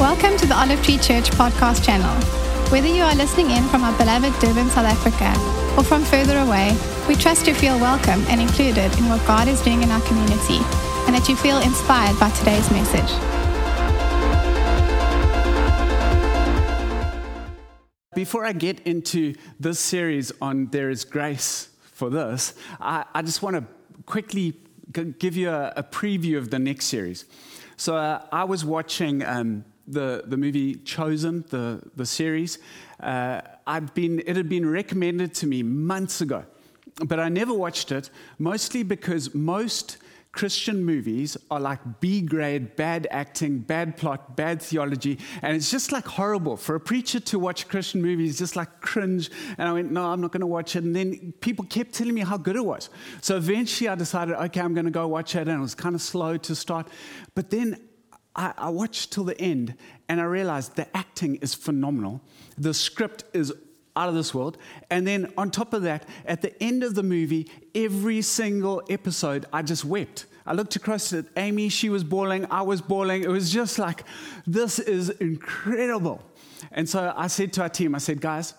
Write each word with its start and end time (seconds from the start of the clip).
Welcome 0.00 0.38
to 0.38 0.46
the 0.46 0.58
Olive 0.58 0.82
Tree 0.82 0.96
Church 0.96 1.30
podcast 1.32 1.84
channel. 1.84 2.10
Whether 2.70 2.86
you 2.86 3.02
are 3.02 3.14
listening 3.14 3.50
in 3.50 3.62
from 3.68 3.84
our 3.84 3.94
beloved 3.98 4.32
Durban, 4.40 4.70
South 4.70 4.86
Africa, 4.86 5.28
or 5.76 5.84
from 5.84 6.04
further 6.04 6.38
away, 6.38 6.74
we 7.06 7.14
trust 7.14 7.46
you 7.46 7.54
feel 7.54 7.78
welcome 7.78 8.24
and 8.28 8.40
included 8.40 8.96
in 8.96 9.10
what 9.10 9.20
God 9.26 9.46
is 9.46 9.60
doing 9.60 9.82
in 9.82 9.90
our 9.90 10.00
community 10.00 10.56
and 11.04 11.14
that 11.14 11.28
you 11.28 11.36
feel 11.36 11.58
inspired 11.58 12.18
by 12.18 12.30
today's 12.30 12.70
message. 12.70 13.10
Before 18.14 18.46
I 18.46 18.54
get 18.54 18.80
into 18.86 19.34
this 19.60 19.78
series 19.78 20.32
on 20.40 20.68
There 20.68 20.88
is 20.88 21.04
Grace 21.04 21.68
for 21.92 22.08
This, 22.08 22.54
I, 22.80 23.04
I 23.14 23.20
just 23.20 23.42
want 23.42 23.56
to 23.56 23.64
quickly 24.06 24.56
give 25.18 25.36
you 25.36 25.50
a, 25.50 25.74
a, 25.76 25.82
preview 25.82 26.38
of 26.38 26.48
the 26.48 26.58
next 26.58 26.86
series. 26.86 27.26
So 27.76 27.96
uh, 27.96 28.24
I 28.32 28.44
was 28.44 28.64
watching 28.64 29.22
um, 29.22 29.64
the, 29.92 30.24
the 30.26 30.36
movie 30.36 30.76
Chosen, 30.76 31.44
the, 31.50 31.82
the 31.96 32.06
series. 32.06 32.58
Uh, 33.00 33.40
I'd 33.66 33.92
been, 33.94 34.22
it 34.26 34.36
had 34.36 34.48
been 34.48 34.68
recommended 34.68 35.34
to 35.34 35.46
me 35.46 35.62
months 35.62 36.20
ago, 36.20 36.44
but 37.04 37.18
I 37.18 37.28
never 37.28 37.54
watched 37.54 37.92
it, 37.92 38.10
mostly 38.38 38.82
because 38.82 39.34
most 39.34 39.98
Christian 40.32 40.84
movies 40.84 41.36
are 41.50 41.58
like 41.58 41.80
B 41.98 42.20
grade, 42.20 42.76
bad 42.76 43.08
acting, 43.10 43.58
bad 43.58 43.96
plot, 43.96 44.36
bad 44.36 44.62
theology, 44.62 45.18
and 45.42 45.56
it's 45.56 45.70
just 45.70 45.90
like 45.90 46.06
horrible. 46.06 46.56
For 46.56 46.76
a 46.76 46.80
preacher 46.80 47.18
to 47.18 47.38
watch 47.38 47.66
Christian 47.66 48.00
movies, 48.00 48.38
just 48.38 48.54
like 48.54 48.80
cringe. 48.80 49.28
And 49.58 49.68
I 49.68 49.72
went, 49.72 49.90
no, 49.90 50.06
I'm 50.06 50.20
not 50.20 50.30
going 50.30 50.42
to 50.42 50.46
watch 50.46 50.76
it. 50.76 50.84
And 50.84 50.94
then 50.94 51.34
people 51.40 51.64
kept 51.64 51.94
telling 51.94 52.14
me 52.14 52.20
how 52.20 52.36
good 52.36 52.54
it 52.54 52.64
was. 52.64 52.90
So 53.20 53.36
eventually 53.36 53.88
I 53.88 53.96
decided, 53.96 54.36
okay, 54.36 54.60
I'm 54.60 54.72
going 54.72 54.84
to 54.84 54.92
go 54.92 55.08
watch 55.08 55.34
it. 55.34 55.48
And 55.48 55.58
it 55.58 55.60
was 55.60 55.74
kind 55.74 55.96
of 55.96 56.02
slow 56.02 56.36
to 56.36 56.54
start. 56.54 56.86
But 57.34 57.50
then 57.50 57.89
I, 58.36 58.52
I 58.56 58.68
watched 58.70 59.12
till 59.12 59.24
the 59.24 59.40
end, 59.40 59.74
and 60.08 60.20
I 60.20 60.24
realized 60.24 60.76
the 60.76 60.94
acting 60.96 61.36
is 61.36 61.54
phenomenal. 61.54 62.20
The 62.56 62.74
script 62.74 63.24
is 63.32 63.52
out 63.96 64.08
of 64.08 64.14
this 64.14 64.32
world. 64.34 64.56
And 64.88 65.06
then 65.06 65.32
on 65.36 65.50
top 65.50 65.74
of 65.74 65.82
that, 65.82 66.08
at 66.24 66.42
the 66.42 66.62
end 66.62 66.82
of 66.82 66.94
the 66.94 67.02
movie, 67.02 67.50
every 67.74 68.22
single 68.22 68.82
episode, 68.88 69.46
I 69.52 69.62
just 69.62 69.84
wept. 69.84 70.26
I 70.46 70.54
looked 70.54 70.74
across 70.76 71.12
at 71.12 71.26
Amy, 71.36 71.68
she 71.68 71.90
was 71.90 72.02
bawling, 72.02 72.46
I 72.50 72.62
was 72.62 72.80
bawling. 72.80 73.22
It 73.22 73.28
was 73.28 73.52
just 73.52 73.78
like, 73.78 74.04
this 74.46 74.78
is 74.78 75.10
incredible. 75.10 76.22
And 76.72 76.88
so 76.88 77.12
I 77.16 77.26
said 77.26 77.52
to 77.54 77.62
our 77.62 77.68
team, 77.68 77.94
I 77.94 77.98
said, 77.98 78.20
guys, 78.20 78.54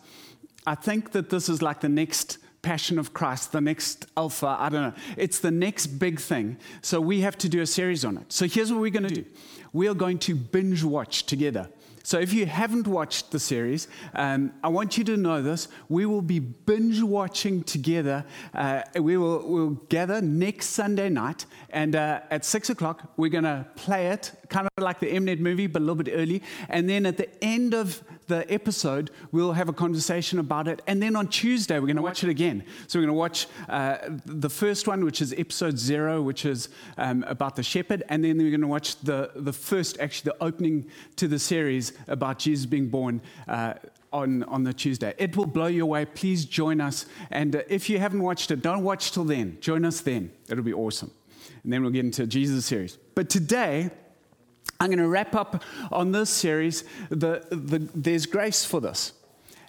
I 0.66 0.76
think 0.76 1.12
that 1.14 1.30
this 1.30 1.50
is 1.50 1.62
like 1.62 1.81
the 1.81 1.90
next 1.90 2.38
Passion 2.62 3.00
of 3.00 3.14
Christ, 3.14 3.52
the 3.52 3.62
next 3.62 4.06
Alpha, 4.16 4.56
I 4.59 4.70
don't 4.70 4.81
know. 4.81 4.94
It's 5.17 5.40
the 5.40 5.52
next 5.52 5.88
big 5.88 6.20
thing. 6.20 6.58
So 6.81 7.02
we 7.02 7.22
have 7.22 7.38
to 7.40 7.50
do 7.50 7.62
a 7.62 7.66
series 7.66 8.06
on 8.06 8.18
it. 8.18 8.31
So 8.31 8.48
here's 8.48 8.72
what 8.72 8.81
we're 8.81 8.92
going 8.92 9.08
to 9.08 9.16
do 9.16 9.26
we 9.73 9.88
are 9.88 9.94
going 9.94 10.20
to 10.20 10.36
binge 10.36 10.84
watch 10.84 11.26
together. 11.26 11.70
So, 12.03 12.20
if 12.20 12.34
you 12.34 12.48
haven't 12.48 12.88
watched 12.88 13.31
the 13.31 13.40
series, 13.40 13.88
um, 14.16 14.53
I 14.64 14.70
want 14.70 14.98
you 14.98 15.03
to 15.03 15.18
know 15.18 15.42
this. 15.42 15.68
We 15.88 16.08
will 16.08 16.23
be 16.23 16.40
binge 16.40 17.02
watching 17.02 17.64
together. 17.64 18.26
Uh, 18.53 18.81
we 19.00 19.18
will 19.18 19.48
we'll 19.48 19.70
gather 19.90 20.20
next 20.20 20.70
Sunday 20.70 21.09
night, 21.09 21.46
and 21.70 21.96
uh, 21.96 22.22
at 22.31 22.44
six 22.44 22.72
o'clock, 22.72 23.14
we're 23.18 23.30
going 23.30 23.44
to 23.44 23.68
play 23.75 24.08
it, 24.08 24.31
kind 24.50 24.68
of 24.68 24.84
like 24.84 25.00
the 25.00 25.12
Mnet 25.12 25.40
movie, 25.40 25.68
but 25.68 25.80
a 25.80 25.86
little 25.86 26.03
bit 26.03 26.12
early. 26.14 26.42
And 26.70 26.90
then 26.90 27.06
at 27.06 27.18
the 27.18 27.30
end 27.44 27.75
of 27.75 28.03
the 28.32 28.52
episode, 28.52 29.12
we'll 29.32 29.52
have 29.52 29.70
a 29.70 29.74
conversation 29.74 30.40
about 30.40 30.68
it. 30.68 30.82
And 30.88 31.04
then 31.04 31.16
on 31.16 31.28
Tuesday, 31.28 31.78
we're 31.80 31.88
going 31.88 31.98
to 31.98 32.02
watch 32.02 32.24
it 32.24 32.30
again. 32.30 32.64
So 32.88 32.98
we're 32.98 33.06
going 33.06 33.16
to 33.16 33.20
watch 33.20 33.48
uh, 33.68 33.98
the 34.26 34.50
first 34.50 34.88
one, 34.88 35.04
which 35.04 35.22
is 35.22 35.34
episode 35.34 35.78
zero, 35.78 36.22
which 36.22 36.46
is 36.46 36.70
um, 36.98 37.24
about 37.28 37.56
the 37.56 37.64
shepherd. 37.64 38.04
And 38.09 38.24
then 38.24 38.38
we're 38.38 38.50
going 38.50 38.62
to 38.62 38.68
watch 38.68 39.00
the, 39.02 39.32
the 39.36 39.54
first, 39.54 40.00
actually, 40.00 40.32
the 40.32 40.44
opening 40.44 40.88
to 41.18 41.28
the 41.28 41.38
series 41.38 41.94
about 42.08 42.40
Jesus 42.40 42.66
being 42.66 42.88
born. 42.88 43.22
Uh, 43.48 43.74
on, 44.14 44.44
on 44.44 44.66
the 44.66 44.74
Tuesday. 44.74 45.14
It 45.18 45.38
will 45.38 45.46
blow 45.46 45.68
you 45.68 45.84
away. 45.84 46.04
Please 46.04 46.44
join 46.44 46.81
us. 46.81 47.06
And 47.30 47.56
uh, 47.56 47.62
if 47.69 47.90
you 47.90 47.98
haven't 47.98 48.22
watched 48.22 48.52
it, 48.52 48.62
don't 48.62 48.84
watch 48.84 49.13
till 49.13 49.24
then. 49.24 49.58
Join 49.62 49.86
us 49.86 50.02
then. 50.02 50.34
It'll 50.50 50.66
be 50.66 50.74
awesome. 50.74 51.12
And 51.63 51.72
then 51.72 51.81
we'll 51.81 51.92
get 51.92 52.03
into 52.03 52.28
Jesus 52.28 52.66
series. 52.66 52.98
But 53.16 53.30
today, 53.30 53.90
I'm 54.81 54.88
going 54.88 54.97
to 54.97 55.08
wrap 55.08 55.36
up 55.36 55.64
on 55.92 56.12
this 56.12 56.31
series. 56.31 56.84
The, 57.09 57.46
the, 57.52 57.88
there's 57.94 58.25
grace 58.25 58.66
for 58.66 58.81
this. 58.81 59.14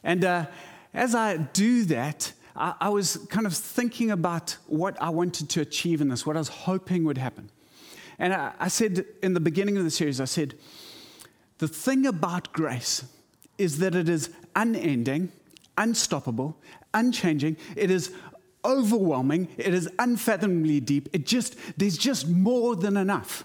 And 0.03 0.25
uh, 0.25 0.47
as 0.95 1.15
I 1.15 1.37
do 1.37 1.85
that, 1.85 2.33
I, 2.57 2.73
I, 2.81 2.89
was 2.89 3.19
kind 3.29 3.47
of 3.47 3.53
thinking 3.53 4.11
about 4.11 4.57
what 4.69 4.97
I 5.03 5.11
wanted 5.11 5.51
to 5.51 5.61
achieve 5.61 6.01
in 6.01 6.09
this, 6.09 6.25
what 6.25 6.37
I 6.37 6.39
was 6.39 6.49
hoping 6.49 7.05
would 7.05 7.19
happen. 7.19 7.51
And 8.19 8.33
I, 8.33 8.53
I 8.59 8.69
said 8.69 9.05
in 9.23 9.35
the 9.35 9.41
beginning 9.41 9.77
of 9.77 9.85
the 9.85 9.91
series, 9.91 10.19
I 10.19 10.25
said, 10.25 10.55
the 11.59 11.69
thing 11.69 12.07
about 12.07 12.55
grace 12.55 13.05
is 13.59 13.81
that 13.81 13.95
it 13.95 14.09
is 14.09 14.31
unending, 14.57 15.31
unstoppable, 15.77 16.57
unchanging. 16.95 17.59
It 17.77 17.91
is 17.91 18.15
overwhelming. 18.65 19.49
It 19.59 19.75
is 19.75 19.91
unfathomably 19.99 20.81
deep. 20.81 21.11
It 21.13 21.27
just, 21.27 21.55
there's 21.77 21.99
just 21.99 22.29
more 22.29 22.77
than 22.77 22.97
enough. 22.97 23.45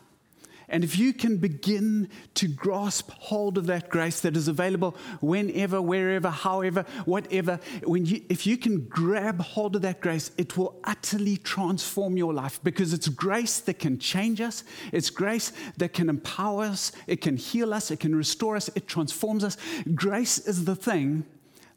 And 0.69 0.83
if 0.83 0.97
you 0.97 1.13
can 1.13 1.37
begin 1.37 2.09
to 2.33 2.47
grasp 2.47 3.09
hold 3.11 3.57
of 3.57 3.67
that 3.67 3.87
grace 3.89 4.19
that 4.21 4.35
is 4.35 4.49
available 4.49 4.97
whenever, 5.21 5.81
wherever, 5.81 6.29
however, 6.29 6.85
whatever, 7.05 7.61
when 7.83 8.05
you, 8.05 8.21
if 8.27 8.45
you 8.45 8.57
can 8.57 8.81
grab 8.85 9.39
hold 9.39 9.77
of 9.77 9.81
that 9.83 10.01
grace, 10.01 10.31
it 10.37 10.57
will 10.57 10.77
utterly 10.83 11.37
transform 11.37 12.17
your 12.17 12.33
life 12.33 12.59
because 12.63 12.91
it's 12.91 13.07
grace 13.07 13.59
that 13.61 13.79
can 13.79 13.97
change 13.97 14.41
us. 14.41 14.65
It's 14.91 15.09
grace 15.09 15.53
that 15.77 15.93
can 15.93 16.09
empower 16.09 16.65
us. 16.65 16.91
It 17.07 17.21
can 17.21 17.37
heal 17.37 17.73
us. 17.73 17.89
It 17.89 18.01
can 18.01 18.13
restore 18.13 18.57
us. 18.57 18.69
It 18.75 18.87
transforms 18.87 19.45
us. 19.45 19.55
Grace 19.95 20.37
is 20.37 20.65
the 20.65 20.75
thing 20.75 21.25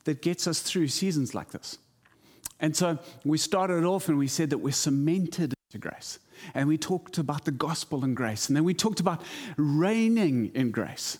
that 0.03 0.21
gets 0.21 0.49
us 0.49 0.61
through 0.61 0.89
seasons 0.89 1.33
like 1.33 1.51
this. 1.53 1.78
And 2.59 2.77
so 2.77 2.99
we 3.25 3.39
started 3.39 3.84
off 3.84 4.09
and 4.09 4.19
we 4.19 4.27
said 4.27 4.51
that 4.51 4.59
we're 4.59 4.72
cemented 4.72 5.55
into 5.71 5.89
grace. 5.89 6.19
And 6.55 6.69
we 6.69 6.77
talked 6.77 7.19
about 7.19 7.45
the 7.45 7.53
gospel 7.53 8.03
and 8.05 8.17
grace. 8.17 8.49
And 8.49 8.57
then 8.57 8.65
we 8.65 8.75
talked 8.75 8.99
about 8.99 9.23
reigning 9.57 10.51
in 10.55 10.73
grace. 10.73 11.19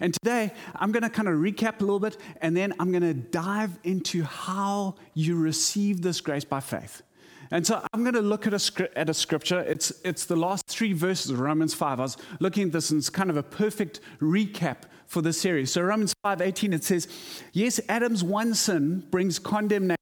And 0.00 0.12
today, 0.14 0.52
I'm 0.74 0.90
going 0.90 1.04
to 1.04 1.10
kind 1.10 1.28
of 1.28 1.34
recap 1.34 1.80
a 1.80 1.84
little 1.84 2.00
bit, 2.00 2.16
and 2.40 2.56
then 2.56 2.74
I'm 2.80 2.90
going 2.90 3.02
to 3.02 3.14
dive 3.14 3.78
into 3.84 4.24
how 4.24 4.96
you 5.14 5.36
receive 5.36 6.02
this 6.02 6.20
grace 6.20 6.44
by 6.44 6.58
faith. 6.58 7.02
And 7.52 7.64
so 7.64 7.84
I'm 7.92 8.02
going 8.02 8.14
to 8.14 8.22
look 8.22 8.46
at 8.46 8.54
a, 8.54 8.98
at 8.98 9.08
a 9.08 9.14
scripture. 9.14 9.60
It's, 9.60 9.92
it's 10.04 10.24
the 10.24 10.34
last 10.34 10.66
three 10.66 10.94
verses 10.94 11.30
of 11.30 11.38
Romans 11.38 11.74
5. 11.74 12.00
I 12.00 12.02
was 12.02 12.16
looking 12.40 12.64
at 12.68 12.72
this, 12.72 12.90
and 12.90 12.98
it's 12.98 13.10
kind 13.10 13.30
of 13.30 13.36
a 13.36 13.42
perfect 13.42 14.00
recap 14.20 14.78
for 15.06 15.20
the 15.20 15.32
series. 15.32 15.70
So 15.70 15.82
Romans 15.82 16.14
5:18 16.24 16.72
it 16.72 16.84
says, 16.84 17.06
"Yes, 17.52 17.78
Adam's 17.86 18.24
one 18.24 18.54
sin 18.54 19.04
brings 19.10 19.38
condemnation 19.38 20.01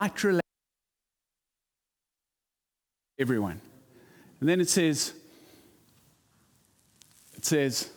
relationship 0.00 0.40
everyone. 3.20 3.60
And 4.40 4.48
then 4.48 4.60
it 4.60 4.70
says, 4.70 5.12
it 7.36 7.44
says, 7.44 7.90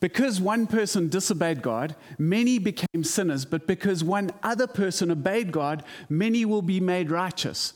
because 0.00 0.40
one 0.40 0.66
person 0.66 1.08
disobeyed 1.08 1.62
God, 1.62 1.94
many 2.18 2.58
became 2.58 3.04
sinners, 3.04 3.44
but 3.44 3.66
because 3.66 4.02
one 4.02 4.30
other 4.42 4.66
person 4.66 5.10
obeyed 5.10 5.52
God, 5.52 5.84
many 6.08 6.44
will 6.44 6.62
be 6.62 6.80
made 6.80 7.10
righteous. 7.10 7.74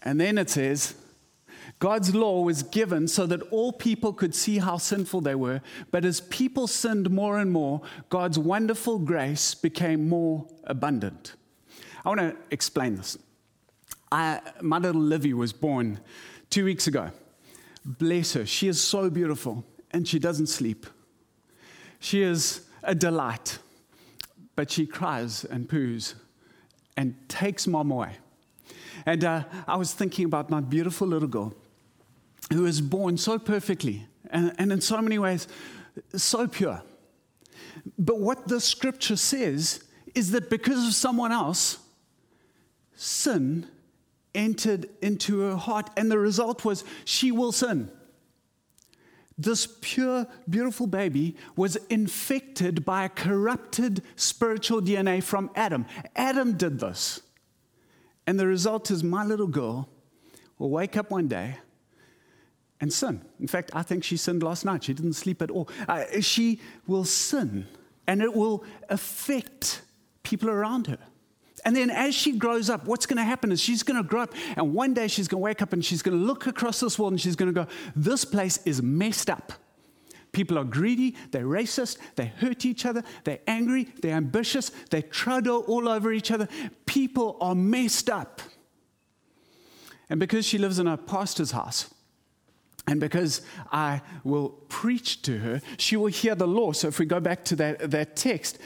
And 0.00 0.20
then 0.20 0.38
it 0.38 0.50
says, 0.50 0.94
God's 1.78 2.14
law 2.14 2.42
was 2.42 2.64
given 2.64 3.06
so 3.06 3.24
that 3.26 3.40
all 3.52 3.72
people 3.72 4.12
could 4.12 4.34
see 4.34 4.58
how 4.58 4.78
sinful 4.78 5.20
they 5.20 5.36
were. 5.36 5.60
But 5.90 6.04
as 6.04 6.20
people 6.20 6.66
sinned 6.66 7.10
more 7.10 7.38
and 7.38 7.52
more, 7.52 7.82
God's 8.08 8.38
wonderful 8.38 8.98
grace 8.98 9.54
became 9.54 10.08
more 10.08 10.46
abundant. 10.64 11.34
I 12.04 12.08
want 12.08 12.20
to 12.20 12.36
explain 12.50 12.96
this. 12.96 13.16
I, 14.10 14.40
my 14.60 14.78
little 14.78 15.00
Livy 15.00 15.34
was 15.34 15.52
born 15.52 16.00
two 16.50 16.64
weeks 16.64 16.86
ago. 16.88 17.10
Bless 17.84 18.32
her. 18.32 18.44
She 18.44 18.66
is 18.66 18.80
so 18.80 19.08
beautiful 19.08 19.64
and 19.92 20.06
she 20.06 20.18
doesn't 20.18 20.48
sleep. 20.48 20.86
She 22.00 22.22
is 22.22 22.62
a 22.82 22.94
delight, 22.94 23.58
but 24.56 24.70
she 24.70 24.86
cries 24.86 25.44
and 25.44 25.68
poos 25.68 26.14
and 26.96 27.14
takes 27.28 27.66
mom 27.66 27.90
away. 27.90 28.16
And 29.06 29.24
uh, 29.24 29.44
I 29.66 29.76
was 29.76 29.94
thinking 29.94 30.24
about 30.24 30.50
my 30.50 30.60
beautiful 30.60 31.06
little 31.06 31.28
girl 31.28 31.54
who 32.52 32.62
was 32.62 32.80
born 32.80 33.16
so 33.16 33.38
perfectly 33.38 34.06
and, 34.30 34.52
and 34.58 34.72
in 34.72 34.80
so 34.80 35.00
many 35.00 35.18
ways 35.18 35.48
so 36.14 36.46
pure. 36.46 36.82
But 37.98 38.20
what 38.20 38.48
the 38.48 38.60
scripture 38.60 39.16
says 39.16 39.84
is 40.14 40.30
that 40.32 40.50
because 40.50 40.86
of 40.86 40.94
someone 40.94 41.32
else, 41.32 41.78
sin 42.94 43.66
entered 44.34 44.88
into 45.02 45.40
her 45.40 45.56
heart, 45.56 45.90
and 45.96 46.10
the 46.10 46.18
result 46.18 46.64
was 46.64 46.84
she 47.04 47.32
will 47.32 47.52
sin. 47.52 47.90
This 49.36 49.68
pure, 49.80 50.26
beautiful 50.48 50.88
baby 50.88 51.36
was 51.54 51.76
infected 51.88 52.84
by 52.84 53.04
a 53.04 53.08
corrupted 53.08 54.02
spiritual 54.16 54.82
DNA 54.82 55.22
from 55.22 55.50
Adam. 55.54 55.86
Adam 56.16 56.56
did 56.56 56.80
this. 56.80 57.20
And 58.26 58.38
the 58.38 58.46
result 58.46 58.90
is 58.90 59.04
my 59.04 59.24
little 59.24 59.46
girl 59.46 59.88
will 60.58 60.70
wake 60.70 60.96
up 60.96 61.10
one 61.10 61.28
day 61.28 61.58
and 62.80 62.92
sin. 62.92 63.22
In 63.40 63.48
fact, 63.48 63.70
I 63.74 63.82
think 63.82 64.04
she 64.04 64.16
sinned 64.16 64.42
last 64.42 64.64
night. 64.64 64.84
She 64.84 64.94
didn't 64.94 65.14
sleep 65.14 65.42
at 65.42 65.50
all. 65.50 65.68
Uh, 65.88 66.04
she 66.20 66.60
will 66.86 67.04
sin, 67.04 67.66
and 68.06 68.22
it 68.22 68.34
will 68.34 68.64
affect 68.88 69.82
people 70.22 70.50
around 70.50 70.86
her. 70.86 70.98
And 71.64 71.74
then 71.74 71.90
as 71.90 72.14
she 72.14 72.38
grows 72.38 72.70
up, 72.70 72.86
what's 72.86 73.06
going 73.06 73.16
to 73.16 73.24
happen 73.24 73.50
is 73.50 73.60
she's 73.60 73.82
going 73.82 74.00
to 74.00 74.08
grow 74.08 74.22
up, 74.22 74.34
and 74.56 74.74
one 74.74 74.94
day 74.94 75.08
she's 75.08 75.28
going 75.28 75.40
to 75.40 75.44
wake 75.44 75.60
up 75.60 75.72
and 75.72 75.84
she's 75.84 76.02
going 76.02 76.18
to 76.18 76.24
look 76.24 76.46
across 76.46 76.80
this 76.80 76.98
world 76.98 77.12
and 77.12 77.20
she's 77.20 77.36
going 77.36 77.52
to 77.52 77.64
go, 77.64 77.68
This 77.96 78.24
place 78.24 78.60
is 78.64 78.80
messed 78.80 79.28
up. 79.28 79.52
People 80.30 80.58
are 80.58 80.64
greedy, 80.64 81.16
they're 81.30 81.46
racist, 81.46 81.98
they 82.16 82.26
hurt 82.26 82.64
each 82.64 82.84
other, 82.84 83.02
they're 83.24 83.40
angry, 83.46 83.88
they're 84.02 84.14
ambitious, 84.14 84.70
they 84.90 85.02
trudge 85.02 85.48
all 85.48 85.88
over 85.88 86.12
each 86.12 86.30
other. 86.30 86.48
People 86.86 87.38
are 87.40 87.54
messed 87.54 88.10
up. 88.10 88.42
And 90.10 90.20
because 90.20 90.46
she 90.46 90.58
lives 90.58 90.78
in 90.78 90.86
a 90.86 90.96
pastor's 90.96 91.50
house, 91.50 91.92
and 92.88 93.00
because 93.00 93.42
I 93.70 94.00
will 94.24 94.48
preach 94.70 95.20
to 95.22 95.38
her, 95.38 95.60
she 95.76 95.96
will 95.96 96.06
hear 96.06 96.34
the 96.34 96.46
law. 96.46 96.72
So 96.72 96.88
if 96.88 96.98
we 96.98 97.04
go 97.04 97.20
back 97.20 97.44
to 97.46 97.56
that, 97.56 97.90
that 97.90 98.16
text, 98.16 98.58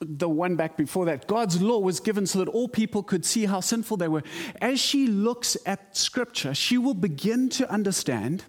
the 0.00 0.28
one 0.28 0.56
back 0.56 0.76
before 0.76 1.04
that, 1.04 1.28
God's 1.28 1.62
law 1.62 1.78
was 1.78 2.00
given 2.00 2.26
so 2.26 2.40
that 2.40 2.48
all 2.48 2.66
people 2.66 3.04
could 3.04 3.24
see 3.24 3.46
how 3.46 3.60
sinful 3.60 3.96
they 3.96 4.08
were. 4.08 4.24
As 4.60 4.80
she 4.80 5.06
looks 5.06 5.56
at 5.66 5.96
Scripture, 5.96 6.52
she 6.52 6.78
will 6.78 6.94
begin 6.94 7.48
to 7.50 7.70
understand 7.70 8.44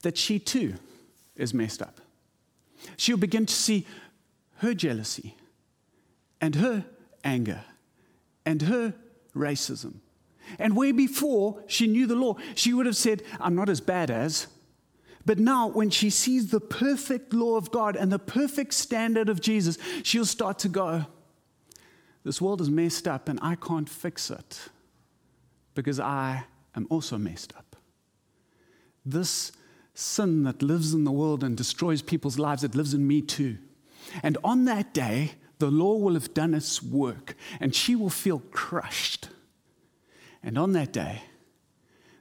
that 0.00 0.16
she 0.16 0.38
too 0.38 0.74
is 1.36 1.52
messed 1.52 1.82
up. 1.82 2.00
She'll 2.96 3.18
begin 3.18 3.44
to 3.44 3.54
see 3.54 3.86
her 4.58 4.72
jealousy 4.72 5.36
and 6.40 6.54
her 6.54 6.86
anger 7.22 7.64
and 8.46 8.62
her 8.62 8.94
racism 9.34 9.96
and 10.58 10.76
where 10.76 10.92
before 10.92 11.62
she 11.66 11.86
knew 11.86 12.06
the 12.06 12.14
law, 12.14 12.36
she 12.54 12.72
would 12.72 12.86
have 12.86 12.96
said, 12.96 13.22
I'm 13.40 13.54
not 13.54 13.68
as 13.68 13.80
bad 13.80 14.10
as. 14.10 14.46
But 15.24 15.40
now, 15.40 15.68
when 15.68 15.90
she 15.90 16.08
sees 16.08 16.50
the 16.50 16.60
perfect 16.60 17.34
law 17.34 17.56
of 17.56 17.72
God 17.72 17.96
and 17.96 18.12
the 18.12 18.18
perfect 18.18 18.72
standard 18.72 19.28
of 19.28 19.40
Jesus, 19.40 19.76
she'll 20.04 20.24
start 20.24 20.60
to 20.60 20.68
go, 20.68 21.06
This 22.24 22.40
world 22.40 22.60
is 22.60 22.70
messed 22.70 23.08
up 23.08 23.28
and 23.28 23.40
I 23.42 23.56
can't 23.56 23.88
fix 23.88 24.30
it 24.30 24.70
because 25.74 25.98
I 25.98 26.44
am 26.76 26.86
also 26.90 27.18
messed 27.18 27.52
up. 27.56 27.76
This 29.04 29.50
sin 29.94 30.44
that 30.44 30.62
lives 30.62 30.94
in 30.94 31.02
the 31.02 31.12
world 31.12 31.42
and 31.42 31.56
destroys 31.56 32.02
people's 32.02 32.38
lives, 32.38 32.62
it 32.62 32.76
lives 32.76 32.94
in 32.94 33.06
me 33.06 33.20
too. 33.20 33.58
And 34.22 34.38
on 34.44 34.64
that 34.66 34.94
day, 34.94 35.32
the 35.58 35.70
law 35.70 35.96
will 35.96 36.14
have 36.14 36.34
done 36.34 36.54
its 36.54 36.82
work 36.82 37.34
and 37.60 37.74
she 37.74 37.96
will 37.96 38.10
feel 38.10 38.40
crushed 38.52 39.28
and 40.46 40.56
on 40.56 40.72
that 40.72 40.92
day, 40.92 41.22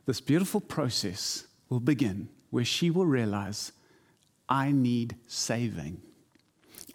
this 0.07 0.19
beautiful 0.19 0.59
process 0.59 1.45
will 1.69 1.79
begin 1.79 2.27
where 2.49 2.65
she 2.65 2.89
will 2.89 3.05
realize, 3.05 3.71
I 4.49 4.71
need 4.71 5.15
saving. 5.27 6.01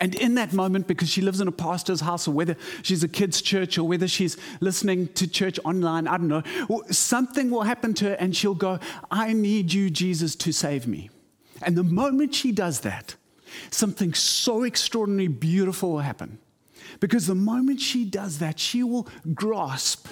And 0.00 0.17
in 0.17 0.35
that 0.35 0.53
moment, 0.53 0.88
because 0.88 1.09
she 1.09 1.21
lives 1.21 1.41
in 1.41 1.47
a 1.47 1.53
pastor's 1.53 2.00
house, 2.00 2.27
or 2.27 2.32
whether 2.32 2.56
she's 2.82 3.05
a 3.05 3.09
kid's 3.09 3.43
church, 3.43 3.79
or 3.79 3.85
whether 3.85 4.09
she's 4.09 4.37
listening 4.61 5.06
to 5.09 5.29
church 5.29 5.61
online, 5.65 6.09
I 6.09 6.17
don't 6.17 6.27
know, 6.27 6.43
something 6.91 7.49
will 7.50 7.62
happen 7.62 7.94
to 7.94 8.06
her 8.06 8.15
and 8.15 8.35
she'll 8.35 8.55
go, 8.55 8.81
I 9.09 9.33
need 9.33 9.73
you, 9.73 9.88
Jesus, 9.88 10.35
to 10.37 10.53
save 10.53 10.88
me. 10.88 11.11
And 11.62 11.76
the 11.76 11.85
moment 11.85 12.35
she 12.35 12.50
does 12.50 12.81
that, 12.81 13.15
something 13.71 14.15
so 14.15 14.65
extraordinarily 14.65 15.29
beautiful 15.29 15.93
will 15.93 15.99
happen. 16.00 16.38
Because 16.99 17.29
the 17.29 17.37
moment 17.37 17.81
she 17.81 18.05
does 18.05 18.38
that, 18.38 18.59
she 18.59 18.83
will 18.83 19.06
grasp 19.33 20.09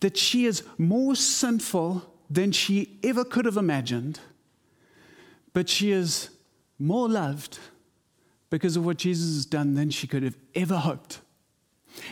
that 0.00 0.16
she 0.16 0.46
is 0.46 0.62
more 0.78 1.14
sinful 1.14 2.10
than 2.28 2.52
she 2.52 2.98
ever 3.02 3.24
could 3.24 3.44
have 3.44 3.56
imagined, 3.56 4.20
but 5.52 5.68
she 5.68 5.90
is 5.90 6.30
more 6.78 7.08
loved 7.08 7.58
because 8.48 8.76
of 8.76 8.84
what 8.84 8.96
Jesus 8.96 9.34
has 9.34 9.46
done 9.46 9.74
than 9.74 9.90
she 9.90 10.06
could 10.06 10.22
have 10.22 10.36
ever 10.54 10.76
hoped. 10.76 11.20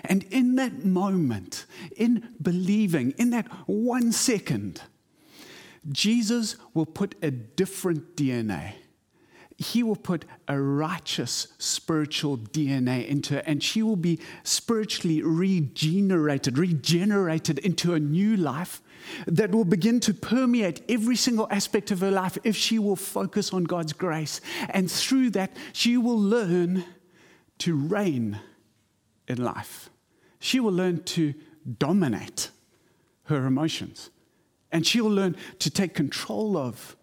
And 0.05 0.25
in 0.25 0.57
that 0.57 0.85
moment, 0.85 1.67
in 1.97 2.35
believing, 2.43 3.13
in 3.17 3.31
that 3.31 3.47
one 3.67 4.13
second, 4.13 4.83
Jesus 5.91 6.57
will 6.75 6.87
put 6.87 7.15
a 7.23 7.31
different 7.31 8.17
DNA 8.17 8.75
he 9.59 9.83
will 9.83 9.97
put 9.97 10.25
a 10.47 10.59
righteous 10.59 11.49
spiritual 11.59 12.39
DNA 12.39 13.07
into 13.07 13.35
her, 13.35 13.43
and 13.45 13.61
she 13.61 13.83
will 13.83 13.97
be 13.97 14.21
spiritually 14.45 15.21
regenerated, 15.21 16.57
regenerated 16.57 17.59
into 17.59 17.93
a 17.93 17.99
new 17.99 18.37
life 18.37 18.81
that 19.27 19.51
will 19.51 19.65
begin 19.65 19.99
to 19.99 20.15
permeate 20.15 20.83
every 20.89 21.17
single 21.17 21.49
aspect 21.51 21.91
of 21.91 22.01
her 22.01 22.11
life 22.11 22.39
if 22.45 22.57
she 22.57 22.79
will 22.79 22.95
focus 22.95 23.53
on 23.53 23.65
God's 23.65 23.93
grace. 23.93 24.41
And 24.71 24.89
through 24.89 25.31
that, 25.31 25.57
she 25.73 25.97
will 25.97 26.21
learn 26.21 26.85
to 27.59 27.75
reign 27.75 28.39
in 29.27 29.43
life. 29.43 29.91
She 30.39 30.61
will 30.61 30.73
learn 30.73 31.03
to 31.05 31.35
dominate 31.79 32.51
her 33.25 33.45
emotions. 33.45 34.11
And 34.71 34.87
she 34.87 35.01
will 35.01 35.11
learn 35.11 35.37
to 35.59 35.71
take 35.71 35.95
control 35.95 36.57
of 36.57 36.95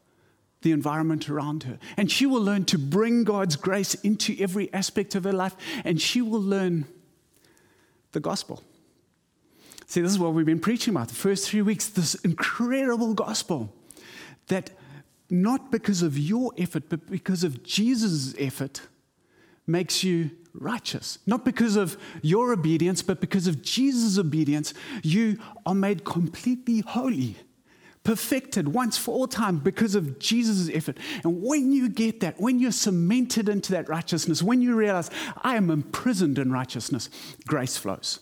the 0.66 0.72
environment 0.72 1.30
around 1.30 1.64
her. 1.64 1.78
And 1.96 2.12
she 2.12 2.26
will 2.26 2.42
learn 2.42 2.66
to 2.66 2.80
bring 2.80 3.24
God's 3.24 3.56
grace 3.56 3.94
into 3.94 4.36
every 4.40 4.74
aspect 4.74 5.14
of 5.14 5.24
her 5.24 5.32
life, 5.32 5.56
and 5.86 6.02
she 6.02 6.24
will 6.24 6.42
learn 6.42 6.86
the 8.14 8.20
gospel. 8.20 8.64
See, 9.86 10.02
this 10.02 10.12
is 10.12 10.18
what 10.18 10.34
we've 10.34 10.44
been 10.44 10.60
preaching 10.60 10.96
about 10.96 11.10
the 11.10 11.14
first 11.16 11.48
three 11.48 11.62
weeks 11.62 11.88
this 11.88 12.16
incredible 12.16 13.14
gospel 13.14 13.72
that 14.48 14.72
not 15.30 15.72
because 15.72 16.02
of 16.02 16.18
your 16.18 16.52
effort, 16.58 16.90
but 16.90 17.12
because 17.12 17.44
of 17.44 17.62
Jesus' 17.62 18.34
effort, 18.40 18.82
makes 19.68 20.04
you 20.04 20.32
righteous. 20.56 21.20
Not 21.28 21.46
because 21.46 21.76
of 21.76 21.96
your 22.24 22.54
obedience, 22.54 23.04
but 23.04 23.22
because 23.22 23.46
of 23.46 23.62
Jesus' 23.62 24.18
obedience, 24.18 24.74
you 25.04 25.38
are 25.64 25.76
made 25.76 26.06
completely 26.06 26.80
holy 26.80 27.36
perfected 28.06 28.70
once 28.70 28.98
for 28.98 29.14
all 29.14 29.28
time 29.28 29.58
because 29.58 29.96
of 29.96 30.20
Jesus' 30.20 30.70
effort. 30.74 30.98
And 31.24 31.42
when 31.42 31.74
you 31.74 31.90
get 31.90 32.22
that, 32.22 32.40
when 32.40 32.60
you're 32.60 32.72
cemented 32.72 33.50
into 33.50 33.74
that 33.74 33.90
righteousness, 33.90 34.42
when 34.42 34.62
you 34.62 34.76
realize, 34.76 35.10
I 35.42 35.58
am 35.58 35.70
imprisoned 35.70 36.40
in 36.40 36.52
righteousness, 36.52 37.10
grace 37.46 37.76
flows. 37.76 38.20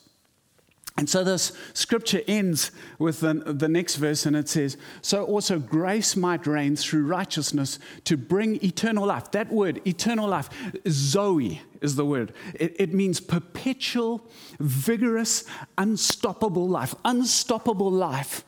And 0.95 1.09
so 1.09 1.24
this 1.24 1.51
scripture 1.74 2.21
ends 2.27 2.72
with 3.00 3.19
the, 3.19 3.34
the 3.34 3.67
next 3.67 3.96
verse, 3.96 4.27
and 4.27 4.36
it 4.36 4.48
says, 4.48 4.77
So 5.01 5.25
also 5.25 5.57
grace 5.60 6.15
might 6.15 6.46
reign 6.46 6.75
through 6.75 7.07
righteousness 7.07 7.79
to 8.05 8.15
bring 8.15 8.63
eternal 8.63 9.07
life. 9.07 9.31
That 9.31 9.51
word, 9.51 9.81
eternal 9.88 10.29
life, 10.29 10.50
Zoe 10.88 11.62
is 11.81 11.96
the 11.96 12.05
word. 12.05 12.31
It, 12.53 12.75
it 12.79 12.93
means 12.93 13.19
perpetual, 13.19 14.24
vigorous, 14.60 15.46
unstoppable 15.79 16.69
life. 16.69 16.93
Unstoppable 17.03 17.91
life 17.91 18.46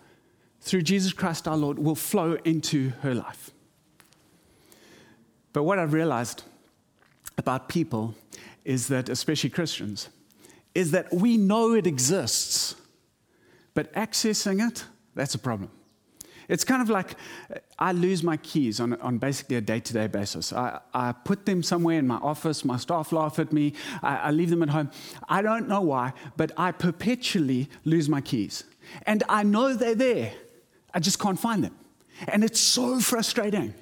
through 0.65 0.81
Jesus 0.81 1.13
Christ 1.13 1.47
our 1.47 1.55
Lord 1.55 1.77
will 1.77 1.95
flow 1.95 2.37
into 2.43 2.89
her 3.01 3.13
life. 3.13 3.51
But 5.53 5.63
what 5.63 5.79
I've 5.79 5.93
realized 5.93 6.43
about 7.37 7.69
people 7.69 8.15
is 8.65 8.87
that, 8.87 9.07
especially 9.07 9.51
Christians, 9.51 10.09
is 10.73 10.91
that 10.91 11.13
we 11.13 11.37
know 11.37 11.73
it 11.73 11.85
exists, 11.85 12.75
but 13.75 13.93
accessing 13.93 14.67
it, 14.67 14.85
that's 15.13 15.35
a 15.35 15.39
problem. 15.39 15.69
It's 16.49 16.63
kind 16.63 16.81
of 16.81 16.89
like 16.89 17.15
I 17.77 17.91
lose 17.91 18.23
my 18.23 18.37
keys 18.37 18.79
on, 18.79 18.93
on 19.01 19.19
basically 19.19 19.55
a 19.57 19.61
day 19.61 19.79
to 19.79 19.93
day 19.93 20.07
basis. 20.07 20.51
I, 20.51 20.79
I 20.93 21.11
put 21.11 21.45
them 21.45 21.61
somewhere 21.63 21.99
in 21.99 22.07
my 22.07 22.17
office, 22.17 22.65
my 22.65 22.77
staff 22.77 23.11
laugh 23.11 23.37
at 23.37 23.53
me, 23.53 23.73
I, 24.01 24.17
I 24.17 24.31
leave 24.31 24.49
them 24.49 24.63
at 24.63 24.69
home. 24.69 24.89
I 25.29 25.43
don't 25.43 25.67
know 25.67 25.81
why, 25.81 26.13
but 26.37 26.51
I 26.57 26.71
perpetually 26.71 27.69
lose 27.83 28.09
my 28.09 28.21
keys. 28.21 28.63
And 29.03 29.23
I 29.29 29.43
know 29.43 29.73
they're 29.75 29.95
there. 29.95 30.33
I 30.95 30.99
just 30.99 31.19
can't 31.19 31.39
find 31.39 31.63
them. 31.63 31.75
And 32.29 32.43
it's 32.43 32.59
so 32.59 32.99
frustrating. 33.01 33.73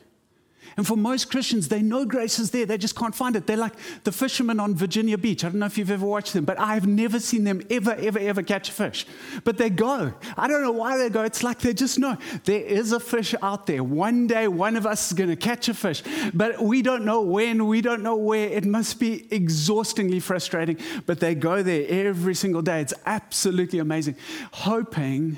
And 0.75 0.87
for 0.87 0.97
most 0.97 1.29
Christians, 1.29 1.67
they 1.67 1.83
know 1.83 2.03
grace 2.03 2.39
is 2.39 2.49
there, 2.49 2.65
they 2.65 2.79
just 2.79 2.95
can't 2.95 3.13
find 3.13 3.35
it. 3.35 3.45
They're 3.45 3.57
like 3.57 3.73
the 4.03 4.11
fishermen 4.11 4.59
on 4.59 4.73
Virginia 4.73 5.19
Beach. 5.19 5.43
I 5.43 5.49
don't 5.49 5.59
know 5.59 5.67
if 5.67 5.77
you've 5.77 5.91
ever 5.91 6.05
watched 6.05 6.33
them, 6.33 6.45
but 6.45 6.59
I've 6.59 6.87
never 6.87 7.19
seen 7.19 7.43
them 7.43 7.61
ever, 7.69 7.93
ever, 7.93 8.17
ever 8.17 8.41
catch 8.41 8.69
a 8.69 8.71
fish. 8.71 9.05
But 9.43 9.59
they 9.59 9.69
go. 9.69 10.13
I 10.35 10.47
don't 10.47 10.63
know 10.63 10.71
why 10.71 10.97
they 10.97 11.09
go. 11.09 11.21
It's 11.21 11.43
like 11.43 11.59
they 11.59 11.75
just 11.75 11.99
know 11.99 12.17
there 12.45 12.61
is 12.61 12.91
a 12.91 12.99
fish 12.99 13.35
out 13.43 13.67
there. 13.67 13.83
One 13.83 14.25
day, 14.25 14.47
one 14.47 14.75
of 14.75 14.87
us 14.87 15.11
is 15.11 15.13
going 15.13 15.29
to 15.29 15.35
catch 15.35 15.69
a 15.69 15.75
fish, 15.75 16.01
but 16.33 16.59
we 16.59 16.81
don't 16.81 17.05
know 17.05 17.21
when, 17.21 17.67
we 17.67 17.81
don't 17.81 18.01
know 18.01 18.15
where. 18.15 18.49
It 18.49 18.65
must 18.65 18.99
be 18.99 19.27
exhaustingly 19.29 20.21
frustrating, 20.21 20.79
but 21.05 21.19
they 21.19 21.35
go 21.35 21.61
there 21.61 21.85
every 21.87 22.33
single 22.33 22.63
day. 22.63 22.81
It's 22.81 22.95
absolutely 23.05 23.77
amazing, 23.77 24.15
hoping 24.51 25.37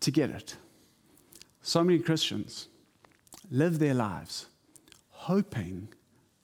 to 0.00 0.10
get 0.10 0.30
it. 0.30 0.56
So 1.62 1.84
many 1.84 1.98
Christians 1.98 2.68
live 3.50 3.78
their 3.78 3.94
lives 3.94 4.46
hoping 5.10 5.88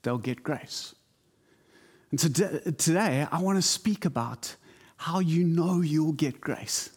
they'll 0.03 0.19
get 0.19 0.43
grace. 0.43 0.95
And 2.11 2.19
today, 2.79 3.27
I 3.31 3.41
want 3.41 3.57
to 3.59 3.63
speak 3.63 4.05
about 4.05 4.57
how 4.97 5.21
you 5.21 5.45
know 5.45 5.81
you'll 5.81 6.13
get 6.13 6.41
grace. 6.41 6.91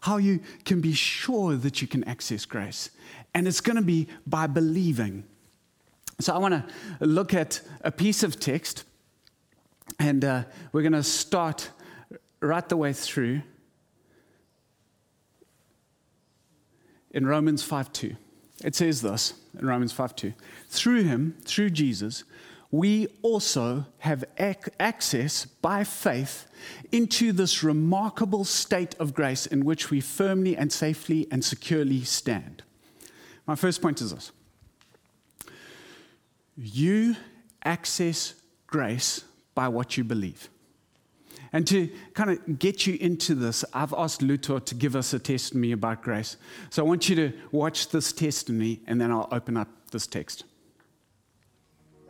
how 0.00 0.16
you 0.16 0.40
can 0.64 0.80
be 0.80 0.92
sure 0.92 1.56
that 1.56 1.82
you 1.82 1.88
can 1.88 2.04
access 2.04 2.44
grace. 2.44 2.90
And 3.34 3.46
it's 3.46 3.60
going 3.60 3.76
to 3.76 3.82
be 3.82 4.08
by 4.26 4.46
believing. 4.46 5.24
So 6.20 6.34
I 6.34 6.38
want 6.38 6.54
to 6.54 6.64
look 7.04 7.34
at 7.34 7.60
a 7.82 7.92
piece 7.92 8.22
of 8.22 8.40
text, 8.40 8.84
and 9.98 10.24
uh, 10.24 10.44
we're 10.72 10.82
going 10.82 10.92
to 10.92 11.02
start 11.02 11.70
right 12.40 12.68
the 12.68 12.76
way 12.76 12.92
through 12.92 13.42
in 17.18 17.26
Romans 17.26 17.64
5 17.64 17.92
2. 17.92 18.16
It 18.64 18.76
says 18.76 19.02
this 19.02 19.34
in 19.58 19.66
Romans 19.66 19.92
5 19.92 20.14
2. 20.14 20.32
Through 20.68 21.02
him, 21.02 21.36
through 21.42 21.70
Jesus, 21.70 22.22
we 22.70 23.08
also 23.22 23.86
have 23.98 24.24
ac- 24.38 24.70
access 24.78 25.44
by 25.44 25.82
faith 25.82 26.46
into 26.92 27.32
this 27.32 27.64
remarkable 27.64 28.44
state 28.44 28.94
of 29.00 29.14
grace 29.14 29.46
in 29.46 29.64
which 29.64 29.90
we 29.90 30.00
firmly 30.00 30.56
and 30.56 30.72
safely 30.72 31.26
and 31.32 31.44
securely 31.44 32.04
stand. 32.04 32.62
My 33.48 33.56
first 33.56 33.82
point 33.82 34.00
is 34.00 34.14
this 34.14 34.30
you 36.56 37.16
access 37.64 38.34
grace 38.68 39.24
by 39.56 39.66
what 39.66 39.96
you 39.96 40.04
believe. 40.04 40.48
And 41.52 41.66
to 41.68 41.88
kind 42.14 42.30
of 42.30 42.58
get 42.58 42.86
you 42.86 42.96
into 43.00 43.34
this, 43.34 43.64
I've 43.72 43.94
asked 43.94 44.20
Luthor 44.20 44.64
to 44.64 44.74
give 44.74 44.94
us 44.94 45.14
a 45.14 45.18
testimony 45.18 45.72
about 45.72 46.02
grace. 46.02 46.36
So 46.70 46.84
I 46.84 46.86
want 46.86 47.08
you 47.08 47.16
to 47.16 47.32
watch 47.52 47.88
this 47.88 48.12
testimony, 48.12 48.80
and 48.86 49.00
then 49.00 49.10
I'll 49.10 49.28
open 49.32 49.56
up 49.56 49.68
this 49.90 50.06
text. 50.06 50.44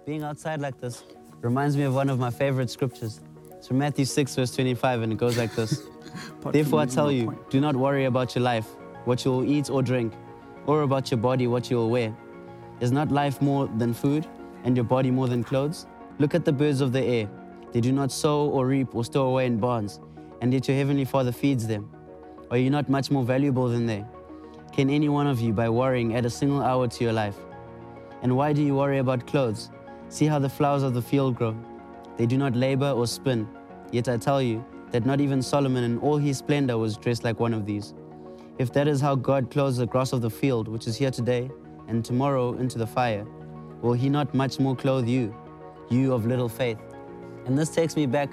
Being 0.06 0.22
outside 0.22 0.60
like 0.60 0.80
this 0.80 1.04
reminds 1.40 1.76
me 1.76 1.84
of 1.84 1.94
one 1.94 2.10
of 2.10 2.18
my 2.18 2.30
favorite 2.30 2.70
scriptures. 2.70 3.20
It's 3.52 3.68
from 3.68 3.78
Matthew 3.78 4.04
6, 4.04 4.34
verse 4.34 4.54
25, 4.54 5.02
and 5.02 5.12
it 5.12 5.18
goes 5.18 5.36
like 5.36 5.54
this 5.54 5.82
Therefore, 6.52 6.80
I 6.80 6.86
tell 6.86 7.12
you, 7.12 7.38
do 7.50 7.60
not 7.60 7.76
worry 7.76 8.06
about 8.06 8.34
your 8.34 8.42
life, 8.42 8.66
what 9.04 9.24
you 9.24 9.30
will 9.30 9.44
eat 9.44 9.70
or 9.70 9.82
drink, 9.82 10.12
or 10.66 10.82
about 10.82 11.10
your 11.10 11.18
body, 11.18 11.46
what 11.46 11.70
you 11.70 11.76
will 11.76 11.90
wear. 11.90 12.16
Is 12.80 12.92
not 12.92 13.10
life 13.10 13.42
more 13.42 13.66
than 13.66 13.92
food, 13.92 14.26
and 14.64 14.76
your 14.76 14.84
body 14.84 15.10
more 15.10 15.28
than 15.28 15.44
clothes? 15.44 15.86
Look 16.18 16.34
at 16.34 16.44
the 16.44 16.52
birds 16.52 16.80
of 16.80 16.92
the 16.92 17.02
air. 17.02 17.28
They 17.72 17.80
do 17.80 17.92
not 17.92 18.10
sow 18.10 18.48
or 18.48 18.66
reap 18.66 18.94
or 18.94 19.04
store 19.04 19.26
away 19.26 19.46
in 19.46 19.58
barns, 19.58 20.00
and 20.40 20.52
yet 20.52 20.68
your 20.68 20.76
heavenly 20.76 21.04
Father 21.04 21.32
feeds 21.32 21.66
them. 21.66 21.90
Are 22.50 22.56
you 22.56 22.70
not 22.70 22.88
much 22.88 23.10
more 23.10 23.24
valuable 23.24 23.68
than 23.68 23.86
they? 23.86 24.04
Can 24.72 24.88
any 24.88 25.08
one 25.08 25.26
of 25.26 25.40
you, 25.40 25.52
by 25.52 25.68
worrying, 25.68 26.16
add 26.16 26.24
a 26.24 26.30
single 26.30 26.62
hour 26.62 26.88
to 26.88 27.04
your 27.04 27.12
life? 27.12 27.36
And 28.22 28.36
why 28.36 28.52
do 28.52 28.62
you 28.62 28.74
worry 28.74 28.98
about 28.98 29.26
clothes? 29.26 29.70
See 30.08 30.26
how 30.26 30.38
the 30.38 30.48
flowers 30.48 30.82
of 30.82 30.94
the 30.94 31.02
field 31.02 31.36
grow. 31.36 31.56
They 32.16 32.26
do 32.26 32.38
not 32.38 32.56
labor 32.56 32.90
or 32.90 33.06
spin. 33.06 33.46
Yet 33.92 34.08
I 34.08 34.16
tell 34.16 34.40
you 34.40 34.64
that 34.90 35.04
not 35.04 35.20
even 35.20 35.42
Solomon 35.42 35.84
in 35.84 35.98
all 35.98 36.16
his 36.16 36.38
splendor 36.38 36.78
was 36.78 36.96
dressed 36.96 37.24
like 37.24 37.38
one 37.38 37.52
of 37.52 37.66
these. 37.66 37.94
If 38.58 38.72
that 38.72 38.88
is 38.88 39.00
how 39.00 39.14
God 39.14 39.50
clothes 39.50 39.76
the 39.76 39.86
grass 39.86 40.12
of 40.12 40.22
the 40.22 40.30
field, 40.30 40.68
which 40.68 40.86
is 40.86 40.96
here 40.96 41.10
today 41.10 41.50
and 41.86 42.04
tomorrow 42.04 42.54
into 42.54 42.78
the 42.78 42.86
fire, 42.86 43.26
will 43.82 43.92
he 43.92 44.08
not 44.08 44.34
much 44.34 44.58
more 44.58 44.74
clothe 44.74 45.06
you, 45.06 45.34
you 45.90 46.12
of 46.12 46.26
little 46.26 46.48
faith? 46.48 46.78
And 47.48 47.56
this 47.56 47.70
takes 47.70 47.96
me 47.96 48.04
back 48.04 48.30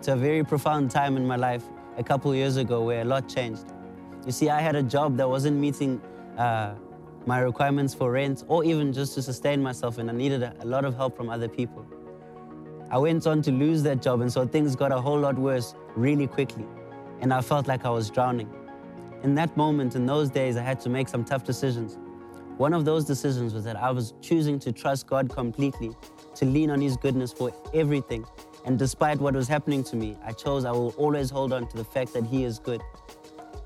to 0.00 0.14
a 0.14 0.16
very 0.16 0.42
profound 0.42 0.90
time 0.90 1.18
in 1.18 1.26
my 1.26 1.36
life 1.36 1.64
a 1.98 2.02
couple 2.02 2.34
years 2.34 2.56
ago 2.56 2.82
where 2.82 3.02
a 3.02 3.04
lot 3.04 3.28
changed. 3.28 3.66
You 4.24 4.32
see, 4.32 4.48
I 4.48 4.58
had 4.58 4.74
a 4.74 4.82
job 4.82 5.18
that 5.18 5.28
wasn't 5.28 5.58
meeting 5.58 6.00
uh, 6.38 6.74
my 7.26 7.40
requirements 7.40 7.92
for 7.92 8.10
rent 8.10 8.42
or 8.48 8.64
even 8.64 8.90
just 8.90 9.12
to 9.16 9.22
sustain 9.22 9.62
myself, 9.62 9.98
and 9.98 10.08
I 10.08 10.14
needed 10.14 10.42
a, 10.42 10.54
a 10.60 10.64
lot 10.64 10.86
of 10.86 10.96
help 10.96 11.14
from 11.14 11.28
other 11.28 11.46
people. 11.46 11.84
I 12.90 12.96
went 12.96 13.26
on 13.26 13.42
to 13.42 13.52
lose 13.52 13.82
that 13.82 14.00
job, 14.00 14.22
and 14.22 14.32
so 14.32 14.46
things 14.46 14.74
got 14.74 14.92
a 14.92 14.98
whole 14.98 15.18
lot 15.18 15.38
worse 15.38 15.74
really 15.94 16.26
quickly, 16.26 16.64
and 17.20 17.34
I 17.34 17.42
felt 17.42 17.68
like 17.68 17.84
I 17.84 17.90
was 17.90 18.08
drowning. 18.08 18.50
In 19.24 19.34
that 19.34 19.54
moment, 19.58 19.94
in 19.94 20.06
those 20.06 20.30
days, 20.30 20.56
I 20.56 20.62
had 20.62 20.80
to 20.80 20.88
make 20.88 21.08
some 21.08 21.22
tough 21.22 21.44
decisions. 21.44 21.98
One 22.56 22.72
of 22.72 22.86
those 22.86 23.04
decisions 23.04 23.52
was 23.52 23.64
that 23.64 23.76
I 23.76 23.90
was 23.90 24.14
choosing 24.22 24.58
to 24.60 24.72
trust 24.72 25.06
God 25.06 25.28
completely, 25.28 25.90
to 26.36 26.46
lean 26.46 26.70
on 26.70 26.80
His 26.80 26.96
goodness 26.96 27.30
for 27.30 27.52
everything, 27.74 28.24
and 28.64 28.78
despite 28.78 29.20
what 29.20 29.34
was 29.34 29.46
happening 29.46 29.84
to 29.84 29.96
me, 29.96 30.16
I 30.24 30.32
chose 30.32 30.64
I 30.64 30.72
will 30.72 30.94
always 30.96 31.28
hold 31.28 31.52
on 31.52 31.68
to 31.68 31.76
the 31.76 31.84
fact 31.84 32.14
that 32.14 32.24
He 32.24 32.44
is 32.44 32.58
good. 32.58 32.80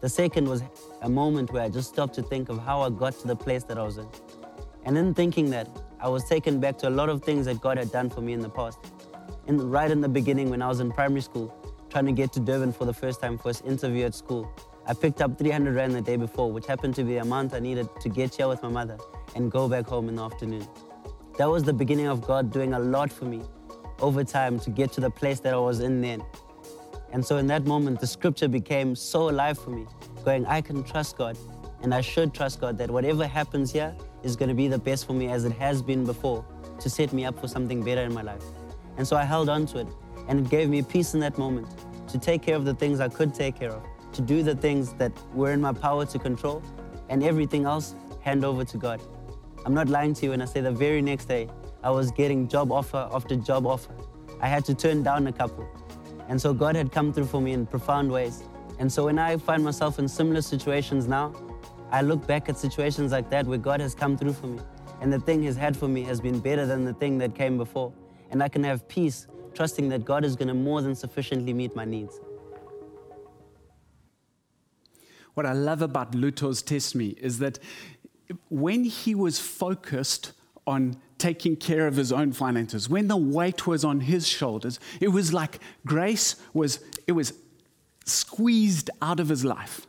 The 0.00 0.08
second 0.08 0.48
was 0.48 0.62
a 1.02 1.08
moment 1.08 1.52
where 1.52 1.62
I 1.62 1.68
just 1.68 1.88
stopped 1.88 2.14
to 2.16 2.22
think 2.22 2.48
of 2.48 2.58
how 2.58 2.82
I 2.82 2.90
got 2.90 3.18
to 3.20 3.28
the 3.28 3.36
place 3.36 3.62
that 3.64 3.78
I 3.78 3.84
was 3.84 3.98
in. 3.98 4.08
And 4.84 4.98
in 4.98 5.14
thinking 5.14 5.50
that, 5.50 5.68
I 6.00 6.08
was 6.08 6.24
taken 6.24 6.60
back 6.60 6.78
to 6.78 6.88
a 6.88 6.90
lot 6.90 7.08
of 7.08 7.22
things 7.22 7.46
that 7.46 7.60
God 7.60 7.78
had 7.78 7.92
done 7.92 8.10
for 8.10 8.20
me 8.20 8.32
in 8.32 8.40
the 8.40 8.48
past. 8.48 8.78
In, 9.46 9.70
right 9.70 9.90
in 9.90 10.00
the 10.00 10.08
beginning, 10.08 10.50
when 10.50 10.62
I 10.62 10.68
was 10.68 10.80
in 10.80 10.90
primary 10.92 11.20
school, 11.20 11.54
trying 11.90 12.06
to 12.06 12.12
get 12.12 12.32
to 12.32 12.40
Durban 12.40 12.72
for 12.72 12.84
the 12.84 12.92
first 12.92 13.20
time 13.20 13.38
for 13.38 13.48
his 13.48 13.60
interview 13.62 14.04
at 14.04 14.14
school, 14.14 14.50
I 14.86 14.94
picked 14.94 15.20
up 15.20 15.38
300 15.38 15.74
Rand 15.74 15.94
the 15.94 16.00
day 16.00 16.16
before, 16.16 16.50
which 16.50 16.66
happened 16.66 16.94
to 16.96 17.04
be 17.04 17.14
the 17.14 17.18
amount 17.18 17.54
I 17.54 17.60
needed 17.60 17.88
to 18.00 18.08
get 18.08 18.34
here 18.34 18.48
with 18.48 18.62
my 18.62 18.68
mother 18.68 18.98
and 19.34 19.50
go 19.50 19.68
back 19.68 19.86
home 19.86 20.08
in 20.08 20.16
the 20.16 20.24
afternoon. 20.24 20.66
That 21.36 21.46
was 21.50 21.62
the 21.62 21.72
beginning 21.72 22.06
of 22.06 22.26
God 22.26 22.52
doing 22.52 22.74
a 22.74 22.78
lot 22.78 23.12
for 23.12 23.24
me 23.24 23.42
over 24.00 24.24
time 24.24 24.58
to 24.60 24.70
get 24.70 24.92
to 24.92 25.00
the 25.00 25.10
place 25.10 25.40
that 25.40 25.54
I 25.54 25.58
was 25.58 25.80
in 25.80 26.00
then. 26.00 26.22
And 27.12 27.24
so 27.24 27.38
in 27.38 27.46
that 27.46 27.64
moment, 27.64 28.00
the 28.00 28.06
scripture 28.06 28.48
became 28.48 28.94
so 28.94 29.30
alive 29.30 29.58
for 29.58 29.70
me, 29.70 29.86
going, 30.24 30.44
I 30.46 30.60
can 30.60 30.84
trust 30.84 31.16
God, 31.16 31.38
and 31.82 31.94
I 31.94 32.00
should 32.00 32.34
trust 32.34 32.60
God 32.60 32.76
that 32.78 32.90
whatever 32.90 33.26
happens 33.26 33.72
here 33.72 33.96
is 34.22 34.36
going 34.36 34.48
to 34.48 34.54
be 34.54 34.68
the 34.68 34.78
best 34.78 35.06
for 35.06 35.12
me 35.14 35.28
as 35.28 35.44
it 35.44 35.52
has 35.52 35.80
been 35.80 36.04
before 36.04 36.44
to 36.80 36.90
set 36.90 37.12
me 37.12 37.24
up 37.24 37.38
for 37.40 37.48
something 37.48 37.82
better 37.82 38.02
in 38.02 38.12
my 38.12 38.22
life. 38.22 38.42
And 38.96 39.06
so 39.06 39.16
I 39.16 39.24
held 39.24 39.48
on 39.48 39.64
to 39.66 39.78
it, 39.78 39.88
and 40.28 40.40
it 40.40 40.50
gave 40.50 40.68
me 40.68 40.82
peace 40.82 41.14
in 41.14 41.20
that 41.20 41.38
moment 41.38 41.68
to 42.08 42.18
take 42.18 42.42
care 42.42 42.56
of 42.56 42.64
the 42.64 42.74
things 42.74 43.00
I 43.00 43.08
could 43.08 43.34
take 43.34 43.58
care 43.58 43.70
of, 43.70 43.82
to 44.12 44.22
do 44.22 44.42
the 44.42 44.54
things 44.54 44.92
that 44.94 45.12
were 45.32 45.52
in 45.52 45.60
my 45.60 45.72
power 45.72 46.04
to 46.06 46.18
control, 46.18 46.62
and 47.08 47.22
everything 47.22 47.64
else 47.64 47.94
hand 48.20 48.44
over 48.44 48.64
to 48.64 48.76
God. 48.76 49.00
I'm 49.64 49.74
not 49.74 49.88
lying 49.88 50.14
to 50.14 50.24
you 50.24 50.30
when 50.30 50.42
I 50.42 50.44
say 50.44 50.60
the 50.60 50.72
very 50.72 51.00
next 51.00 51.26
day, 51.26 51.48
I 51.82 51.90
was 51.90 52.10
getting 52.10 52.48
job 52.48 52.72
offer 52.72 53.08
after 53.12 53.36
job 53.36 53.66
offer. 53.66 53.94
I 54.40 54.48
had 54.48 54.64
to 54.66 54.74
turn 54.74 55.02
down 55.02 55.26
a 55.26 55.32
couple. 55.32 55.68
And 56.28 56.40
so 56.40 56.52
God 56.52 56.76
had 56.76 56.92
come 56.92 57.12
through 57.12 57.26
for 57.26 57.40
me 57.40 57.52
in 57.52 57.66
profound 57.66 58.10
ways. 58.10 58.42
And 58.78 58.92
so 58.92 59.06
when 59.06 59.18
I 59.18 59.36
find 59.36 59.64
myself 59.64 59.98
in 59.98 60.08
similar 60.08 60.42
situations 60.42 61.06
now, 61.06 61.34
I 61.90 62.02
look 62.02 62.26
back 62.26 62.48
at 62.48 62.58
situations 62.58 63.12
like 63.12 63.30
that 63.30 63.46
where 63.46 63.58
God 63.58 63.80
has 63.80 63.94
come 63.94 64.16
through 64.16 64.34
for 64.34 64.46
me. 64.46 64.60
And 65.00 65.12
the 65.12 65.20
thing 65.20 65.42
He's 65.42 65.56
had 65.56 65.76
for 65.76 65.88
me 65.88 66.02
has 66.02 66.20
been 66.20 66.38
better 66.40 66.66
than 66.66 66.84
the 66.84 66.92
thing 66.94 67.18
that 67.18 67.34
came 67.34 67.56
before. 67.56 67.92
And 68.30 68.42
I 68.42 68.48
can 68.48 68.62
have 68.64 68.86
peace, 68.88 69.26
trusting 69.54 69.88
that 69.88 70.04
God 70.04 70.24
is 70.24 70.36
going 70.36 70.48
to 70.48 70.54
more 70.54 70.82
than 70.82 70.94
sufficiently 70.94 71.52
meet 71.52 71.74
my 71.74 71.84
needs. 71.84 72.20
What 75.34 75.46
I 75.46 75.52
love 75.52 75.82
about 75.82 76.12
Luthor's 76.12 76.62
testimony 76.62 77.10
is 77.10 77.38
that 77.38 77.58
when 78.48 78.84
he 78.84 79.14
was 79.14 79.38
focused 79.38 80.32
on 80.68 80.96
taking 81.16 81.56
care 81.56 81.86
of 81.86 81.96
his 81.96 82.12
own 82.12 82.32
finances, 82.32 82.88
when 82.88 83.08
the 83.08 83.16
weight 83.16 83.66
was 83.66 83.84
on 83.84 84.00
his 84.00 84.28
shoulders, 84.28 84.78
it 85.00 85.08
was 85.08 85.32
like 85.32 85.58
grace 85.84 86.36
was, 86.52 86.80
it 87.06 87.12
was 87.12 87.32
squeezed 88.04 88.90
out 89.02 89.18
of 89.18 89.28
his 89.28 89.44
life. 89.44 89.86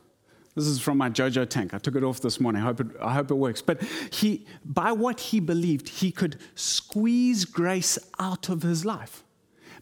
This 0.56 0.66
is 0.66 0.80
from 0.80 0.98
my 0.98 1.08
JoJo 1.08 1.48
tank. 1.48 1.74
I 1.74 1.78
took 1.78 1.94
it 1.94 2.02
off 2.02 2.20
this 2.20 2.40
morning. 2.40 2.62
I 2.62 2.64
hope 2.64 2.80
it, 2.80 2.86
I 3.00 3.14
hope 3.14 3.30
it 3.30 3.34
works. 3.34 3.62
But 3.62 3.82
he, 4.10 4.46
by 4.64 4.90
what 4.90 5.20
he 5.20 5.38
believed, 5.38 5.88
he 5.88 6.10
could 6.10 6.38
squeeze 6.56 7.44
grace 7.44 7.98
out 8.18 8.48
of 8.48 8.62
his 8.62 8.84
life. 8.84 9.22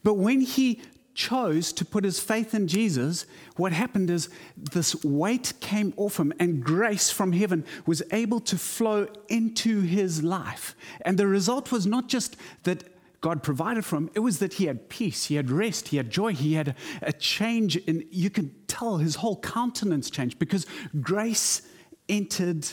But 0.03 0.15
when 0.15 0.43
he 0.43 0.83
chose 1.19 1.73
to 1.73 1.85
put 1.85 2.05
his 2.05 2.21
faith 2.21 2.55
in 2.55 2.69
Jesus, 2.69 3.27
what 3.57 3.73
happened 3.73 4.09
is 4.09 4.29
this 4.57 5.05
weight 5.05 5.53
came 5.61 5.93
off 5.97 6.17
him 6.17 6.33
and 6.39 6.63
grace 6.63 7.11
from 7.11 7.33
heaven 7.33 7.65
was 7.87 8.05
able 8.13 8.39
to 8.39 8.57
flow 8.57 9.09
into 9.29 9.81
his 9.81 10.23
life. 10.23 10.77
And 11.01 11.19
the 11.19 11.27
result 11.27 11.73
was 11.73 11.87
not 11.87 12.09
just 12.09 12.37
that 12.63 12.85
God 13.21 13.43
provided 13.43 13.85
for 13.85 13.97
him, 13.97 14.11
it 14.15 14.21
was 14.21 14.39
that 14.39 14.55
he 14.55 14.67
had 14.67 14.89
peace, 14.89 15.25
he 15.25 15.35
had 15.35 15.51
rest, 15.51 15.89
he 15.89 15.97
had 15.97 16.09
joy, 16.09 16.35
he 16.35 16.55
had 16.55 16.77
a 17.03 17.13
change 17.13 17.77
in, 17.77 18.07
you 18.13 18.31
can 18.31 18.55
tell 18.69 18.99
his 18.99 19.17
whole 19.17 19.41
countenance 19.41 20.11
changed 20.11 20.39
because 20.39 20.67
grace 21.01 21.63
entered 22.09 22.65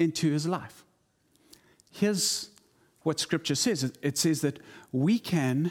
into 0.00 0.32
his 0.32 0.48
life. 0.48 0.84
Here's 1.92 2.50
what 3.02 3.20
scripture 3.20 3.54
says 3.54 3.84
it 3.84 4.18
says 4.18 4.40
that 4.40 4.58
we 4.90 5.20
can 5.20 5.70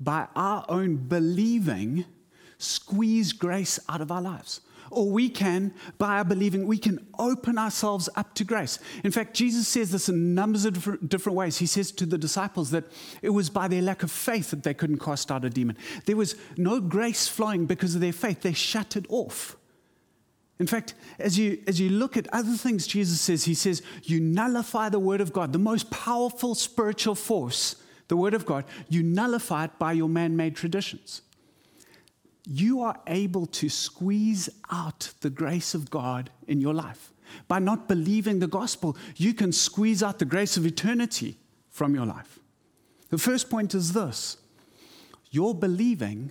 by 0.00 0.26
our 0.36 0.64
own 0.68 0.96
believing, 0.96 2.04
squeeze 2.58 3.32
grace 3.32 3.78
out 3.88 4.00
of 4.00 4.10
our 4.10 4.22
lives. 4.22 4.60
Or 4.90 5.10
we 5.10 5.28
can, 5.28 5.74
by 5.98 6.16
our 6.16 6.24
believing, 6.24 6.66
we 6.66 6.78
can 6.78 7.06
open 7.18 7.58
ourselves 7.58 8.08
up 8.16 8.34
to 8.34 8.44
grace. 8.44 8.78
In 9.04 9.10
fact, 9.10 9.34
Jesus 9.34 9.68
says 9.68 9.90
this 9.90 10.08
in 10.08 10.34
numbers 10.34 10.64
of 10.64 11.08
different, 11.08 11.36
ways. 11.36 11.58
He 11.58 11.66
says 11.66 11.92
to 11.92 12.06
the 12.06 12.16
disciples 12.16 12.70
that 12.70 12.84
it 13.20 13.30
was 13.30 13.50
by 13.50 13.68
their 13.68 13.82
lack 13.82 14.02
of 14.02 14.10
faith 14.10 14.50
that 14.50 14.62
they 14.62 14.72
couldn't 14.72 15.00
cast 15.00 15.30
out 15.30 15.44
a 15.44 15.50
demon. 15.50 15.76
There 16.06 16.16
was 16.16 16.36
no 16.56 16.80
grace 16.80 17.28
flowing 17.28 17.66
because 17.66 17.94
of 17.94 18.00
their 18.00 18.12
faith, 18.12 18.40
they 18.40 18.54
shut 18.54 18.96
it 18.96 19.04
off. 19.10 19.56
In 20.58 20.66
fact, 20.66 20.94
as 21.18 21.38
you, 21.38 21.62
as 21.66 21.78
you 21.78 21.88
look 21.90 22.16
at 22.16 22.26
other 22.32 22.54
things 22.54 22.86
Jesus 22.86 23.20
says, 23.20 23.44
he 23.44 23.54
says, 23.54 23.82
you 24.02 24.18
nullify 24.18 24.88
the 24.88 24.98
word 24.98 25.20
of 25.20 25.32
God, 25.32 25.52
the 25.52 25.58
most 25.58 25.90
powerful 25.90 26.54
spiritual 26.54 27.14
force 27.14 27.76
the 28.08 28.16
Word 28.16 28.34
of 28.34 28.44
God, 28.44 28.64
you 28.88 29.02
nullify 29.02 29.64
it 29.64 29.78
by 29.78 29.92
your 29.92 30.08
man 30.08 30.36
made 30.36 30.56
traditions. 30.56 31.22
you 32.50 32.80
are 32.80 32.98
able 33.06 33.44
to 33.44 33.68
squeeze 33.68 34.48
out 34.70 35.12
the 35.20 35.28
grace 35.28 35.74
of 35.74 35.90
God 35.90 36.30
in 36.46 36.62
your 36.62 36.72
life. 36.72 37.12
By 37.46 37.58
not 37.58 37.88
believing 37.88 38.38
the 38.38 38.46
gospel, 38.46 38.96
you 39.16 39.34
can 39.34 39.52
squeeze 39.52 40.02
out 40.02 40.18
the 40.18 40.24
grace 40.24 40.56
of 40.56 40.64
eternity 40.64 41.36
from 41.68 41.94
your 41.94 42.06
life. 42.06 42.38
The 43.10 43.18
first 43.18 43.50
point 43.50 43.74
is 43.74 43.92
this 43.92 44.38
your 45.30 45.54
believing 45.54 46.30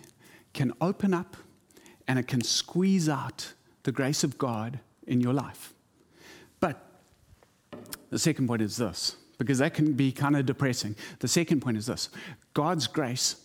can 0.54 0.74
open 0.82 1.14
up 1.14 1.38
and 2.08 2.18
it 2.18 2.28
can 2.28 2.42
squeeze 2.42 3.08
out 3.08 3.54
the 3.84 3.92
grace 3.92 4.24
of 4.24 4.40
God 4.40 4.80
in 5.06 5.22
your 5.22 5.34
life. 5.34 5.76
But 6.60 6.84
the 8.10 8.18
second 8.18 8.48
point 8.48 8.64
is 8.64 8.78
this, 8.78 9.18
because 9.38 9.60
that 9.60 9.74
can 9.74 9.94
be 9.94 10.12
kind 10.12 10.36
of 10.36 10.46
depressing. 10.46 10.96
The 11.20 11.28
second 11.28 11.62
point 11.62 11.78
is 11.78 11.86
this 11.86 12.10
God's 12.54 12.88
grace 12.88 13.38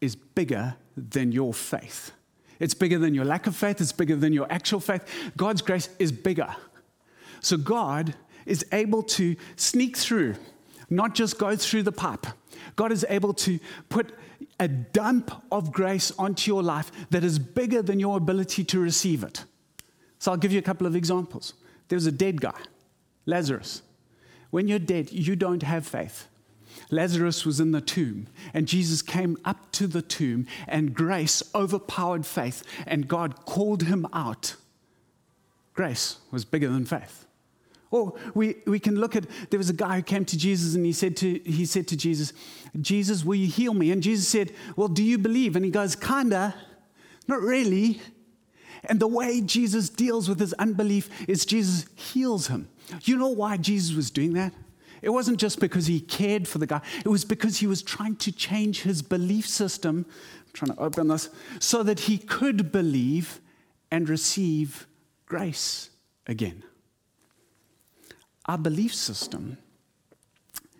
is 0.00 0.16
bigger 0.16 0.76
than 0.96 1.32
your 1.32 1.54
faith. 1.54 2.12
It's 2.60 2.74
bigger 2.74 2.98
than 2.98 3.14
your 3.14 3.24
lack 3.24 3.46
of 3.46 3.56
faith, 3.56 3.80
it's 3.80 3.92
bigger 3.92 4.16
than 4.16 4.32
your 4.32 4.50
actual 4.50 4.80
faith. 4.80 5.04
God's 5.36 5.62
grace 5.62 5.88
is 5.98 6.12
bigger. 6.12 6.54
So 7.40 7.56
God 7.56 8.14
is 8.46 8.64
able 8.72 9.02
to 9.02 9.36
sneak 9.56 9.96
through, 9.96 10.36
not 10.88 11.14
just 11.14 11.38
go 11.38 11.56
through 11.56 11.82
the 11.82 11.92
pipe. 11.92 12.26
God 12.76 12.92
is 12.92 13.04
able 13.08 13.34
to 13.34 13.58
put 13.88 14.12
a 14.60 14.68
dump 14.68 15.30
of 15.50 15.72
grace 15.72 16.12
onto 16.18 16.50
your 16.50 16.62
life 16.62 16.90
that 17.10 17.24
is 17.24 17.38
bigger 17.38 17.82
than 17.82 17.98
your 17.98 18.16
ability 18.16 18.64
to 18.64 18.78
receive 18.78 19.24
it. 19.24 19.44
So 20.18 20.30
I'll 20.30 20.38
give 20.38 20.52
you 20.52 20.58
a 20.58 20.62
couple 20.62 20.86
of 20.86 20.96
examples. 20.96 21.54
There 21.88 21.96
was 21.96 22.06
a 22.06 22.12
dead 22.12 22.40
guy, 22.40 22.58
Lazarus. 23.26 23.82
When 24.54 24.68
you're 24.68 24.78
dead, 24.78 25.10
you 25.10 25.34
don't 25.34 25.64
have 25.64 25.84
faith. 25.84 26.28
Lazarus 26.88 27.44
was 27.44 27.58
in 27.58 27.72
the 27.72 27.80
tomb, 27.80 28.28
and 28.52 28.68
Jesus 28.68 29.02
came 29.02 29.36
up 29.44 29.72
to 29.72 29.88
the 29.88 30.00
tomb, 30.00 30.46
and 30.68 30.94
grace 30.94 31.42
overpowered 31.56 32.24
faith, 32.24 32.62
and 32.86 33.08
God 33.08 33.46
called 33.46 33.82
him 33.82 34.06
out. 34.12 34.54
Grace 35.72 36.18
was 36.30 36.44
bigger 36.44 36.68
than 36.68 36.84
faith. 36.84 37.26
Or 37.90 38.14
we, 38.34 38.54
we 38.64 38.78
can 38.78 38.94
look 38.94 39.16
at 39.16 39.24
there 39.50 39.58
was 39.58 39.70
a 39.70 39.74
guy 39.74 39.96
who 39.96 40.02
came 40.02 40.24
to 40.24 40.38
Jesus 40.38 40.76
and 40.76 40.86
he 40.86 40.92
said 40.92 41.16
to, 41.16 41.40
he 41.40 41.66
said 41.66 41.88
to 41.88 41.96
Jesus, 41.96 42.32
Jesus, 42.80 43.24
will 43.24 43.34
you 43.34 43.48
heal 43.48 43.74
me? 43.74 43.90
And 43.90 44.04
Jesus 44.04 44.28
said, 44.28 44.52
Well, 44.76 44.86
do 44.86 45.02
you 45.02 45.18
believe? 45.18 45.56
And 45.56 45.64
he 45.64 45.70
goes, 45.72 45.96
Kinda, 45.96 46.54
not 47.26 47.40
really. 47.40 48.00
And 48.84 49.00
the 49.00 49.08
way 49.08 49.40
Jesus 49.40 49.88
deals 49.88 50.28
with 50.28 50.38
his 50.38 50.52
unbelief 50.54 51.10
is 51.28 51.44
Jesus 51.44 51.86
heals 51.96 52.46
him. 52.46 52.68
You 53.02 53.16
know 53.16 53.28
why 53.28 53.56
Jesus 53.56 53.96
was 53.96 54.10
doing 54.10 54.34
that? 54.34 54.52
It 55.02 55.10
wasn't 55.10 55.38
just 55.38 55.60
because 55.60 55.86
he 55.86 56.00
cared 56.00 56.48
for 56.48 56.58
the 56.58 56.66
guy, 56.66 56.80
it 57.04 57.08
was 57.08 57.24
because 57.24 57.58
he 57.58 57.66
was 57.66 57.82
trying 57.82 58.16
to 58.16 58.32
change 58.32 58.82
his 58.82 59.02
belief 59.02 59.46
system. 59.46 60.06
I'm 60.08 60.52
trying 60.52 60.76
to 60.76 60.82
open 60.82 61.08
this 61.08 61.28
so 61.60 61.82
that 61.82 62.00
he 62.00 62.16
could 62.16 62.72
believe 62.72 63.40
and 63.90 64.08
receive 64.08 64.86
grace 65.26 65.90
again. 66.26 66.62
Our 68.46 68.58
belief 68.58 68.94
system 68.94 69.58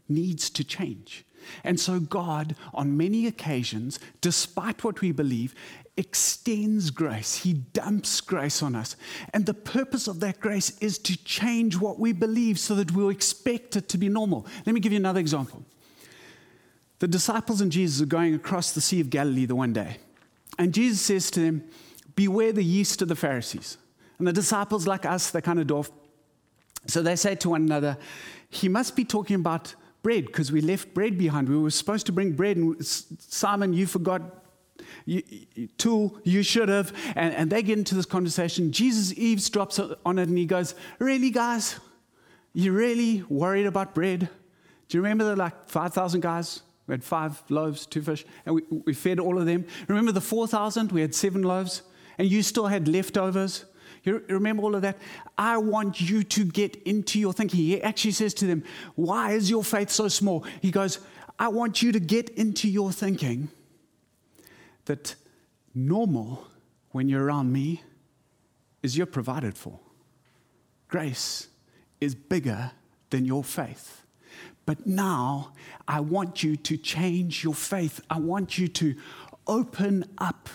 needs 0.09 0.51
to 0.51 0.65
change. 0.65 1.25
And 1.63 1.79
so, 1.79 2.01
God, 2.01 2.57
on 2.73 2.97
many 2.97 3.27
occasions, 3.27 3.99
despite 4.21 4.85
what 4.85 5.01
we 5.01 5.13
believe, 5.13 5.55
extends 5.97 6.91
grace. 6.91 7.37
He 7.37 7.53
dumps 7.53 8.21
grace 8.21 8.63
on 8.63 8.75
us. 8.75 8.97
And 9.33 9.47
the 9.47 9.55
purpose 9.55 10.09
of 10.09 10.21
that 10.21 10.41
grace 10.41 10.77
is 10.81 10.99
to 10.99 11.17
change 11.25 11.79
what 11.79 12.01
we 12.01 12.13
believe 12.13 12.59
so 12.59 12.75
that 12.75 12.93
we'll 12.93 13.11
expect 13.11 13.77
it 13.77 13.89
to 13.91 13.99
be 13.99 14.09
normal. 14.09 14.47
Let 14.67 14.75
me 14.75 14.81
give 14.81 14.93
you 14.93 14.99
another 14.99 15.21
example. 15.21 15.65
The 16.99 17.09
disciples 17.09 17.61
and 17.61 17.71
Jesus 17.71 18.03
are 18.03 18.07
going 18.07 18.35
across 18.35 18.73
the 18.73 18.81
Sea 18.81 19.01
of 19.01 19.11
Galilee 19.11 19.47
the 19.47 19.55
one 19.55 19.73
day. 19.73 19.99
And 20.59 20.73
Jesus 20.73 21.01
says 21.01 21.31
to 21.33 21.41
them, 21.41 21.65
Beware 22.17 22.53
the 22.53 22.65
yeast 22.65 23.03
of 23.03 23.09
the 23.09 23.17
Pharisees. 23.17 23.77
And 24.19 24.27
the 24.27 24.33
disciples, 24.33 24.87
like 24.87 25.05
us, 25.05 25.31
they're 25.31 25.43
kind 25.43 25.59
of 25.59 25.67
dwarf. 25.67 25.91
So 26.87 27.03
they 27.03 27.17
say 27.17 27.35
to 27.37 27.51
one 27.51 27.63
another, 27.63 27.99
He 28.49 28.69
must 28.69 28.95
be 28.95 29.05
talking 29.05 29.37
about 29.37 29.75
bread 30.03 30.27
because 30.27 30.53
we 30.53 30.61
left 30.61 30.95
bread 30.95 31.19
behind. 31.19 31.49
We 31.49 31.57
were 31.57 31.71
supposed 31.71 32.07
to 32.07 32.13
bring 32.13 32.33
bread, 32.33 32.57
and 32.57 32.77
Simon, 32.85 33.73
you 33.73 33.87
forgot 33.87 34.44
you, 35.05 35.23
tool, 35.79 36.19
you 36.25 36.43
should 36.43 36.69
have. 36.69 36.93
And, 37.17 37.35
and 37.35 37.51
they 37.51 37.63
get 37.63 37.79
into 37.79 37.95
this 37.95 38.07
conversation. 38.07 38.73
Jesus 38.73 39.17
eavesdrops 39.19 39.97
on 40.05 40.19
it 40.19 40.29
and 40.29 40.39
he 40.39 40.47
goes, 40.47 40.75
Really, 40.99 41.31
guys? 41.31 41.79
You 42.53 42.73
really 42.73 43.23
worried 43.29 43.67
about 43.67 43.95
bread? 43.95 44.29
Do 44.89 44.97
you 44.97 45.03
remember 45.03 45.25
the 45.25 45.37
like 45.37 45.69
5,000 45.69 46.21
guys? 46.21 46.63
We 46.87 46.93
had 46.93 47.03
five 47.03 47.43
loaves, 47.49 47.87
two 47.87 48.03
fish, 48.03 48.25
and 48.45 48.55
we, 48.55 48.63
we 48.85 48.95
fed 48.95 49.19
all 49.19 49.39
of 49.39 49.47
them. 49.47 49.67
Remember 49.89 50.13
the 50.13 50.21
4,000? 50.21 50.93
We 50.93 51.01
had 51.01 51.15
seven 51.15 51.43
loaves, 51.43 51.83
and 52.19 52.31
you 52.31 52.43
still 52.43 52.67
had 52.67 52.87
leftovers. 52.87 53.65
You 54.05 54.23
remember 54.29 54.63
all 54.63 54.75
of 54.75 54.83
that? 54.83 54.99
I 55.39 55.57
want 55.57 56.01
you 56.01 56.23
to 56.23 56.45
get 56.45 56.77
into 56.83 57.19
your 57.19 57.33
thinking. 57.33 57.59
He 57.59 57.83
actually 57.83 58.11
says 58.11 58.35
to 58.35 58.47
them, 58.47 58.63
Why 58.97 59.33
is 59.33 59.49
your 59.49 59.65
faith 59.65 59.91
so 59.91 60.09
small? 60.09 60.45
He 60.61 60.71
goes, 60.71 60.99
I 61.39 61.49
want 61.49 61.83
you 61.83 61.91
to 61.93 62.01
get 62.01 62.29
into 62.31 62.69
your 62.69 62.93
thinking 62.93 63.49
that 64.87 65.15
normal 65.75 66.47
when 66.91 67.09
you're 67.09 67.25
around 67.25 67.53
me 67.53 67.83
is 68.83 68.97
you're 68.97 69.07
provided 69.07 69.57
for. 69.57 69.81
Grace 70.89 71.49
is 72.01 72.15
bigger 72.15 72.73
than 73.11 73.25
your 73.25 73.43
faith. 73.43 74.03
But 74.67 74.87
now 74.87 75.53
I 75.87 76.01
want 76.01 76.43
you 76.43 76.57
to 76.57 76.77
change 76.77 77.45
your 77.45 77.55
faith. 77.55 78.01
I 78.09 78.19
want 78.19 78.59
you 78.59 78.69
to 78.69 78.95
open 79.47 80.05
up 80.19 80.49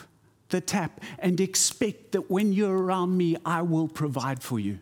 the 0.49 0.61
tap 0.61 1.01
and 1.19 1.39
expect 1.39 2.13
that 2.13 2.29
when 2.29 2.53
you're 2.53 2.77
around 2.77 3.17
me, 3.17 3.37
I 3.45 3.61
will 3.61 3.87
provide 3.87 4.41
for 4.41 4.59
you. 4.59 4.79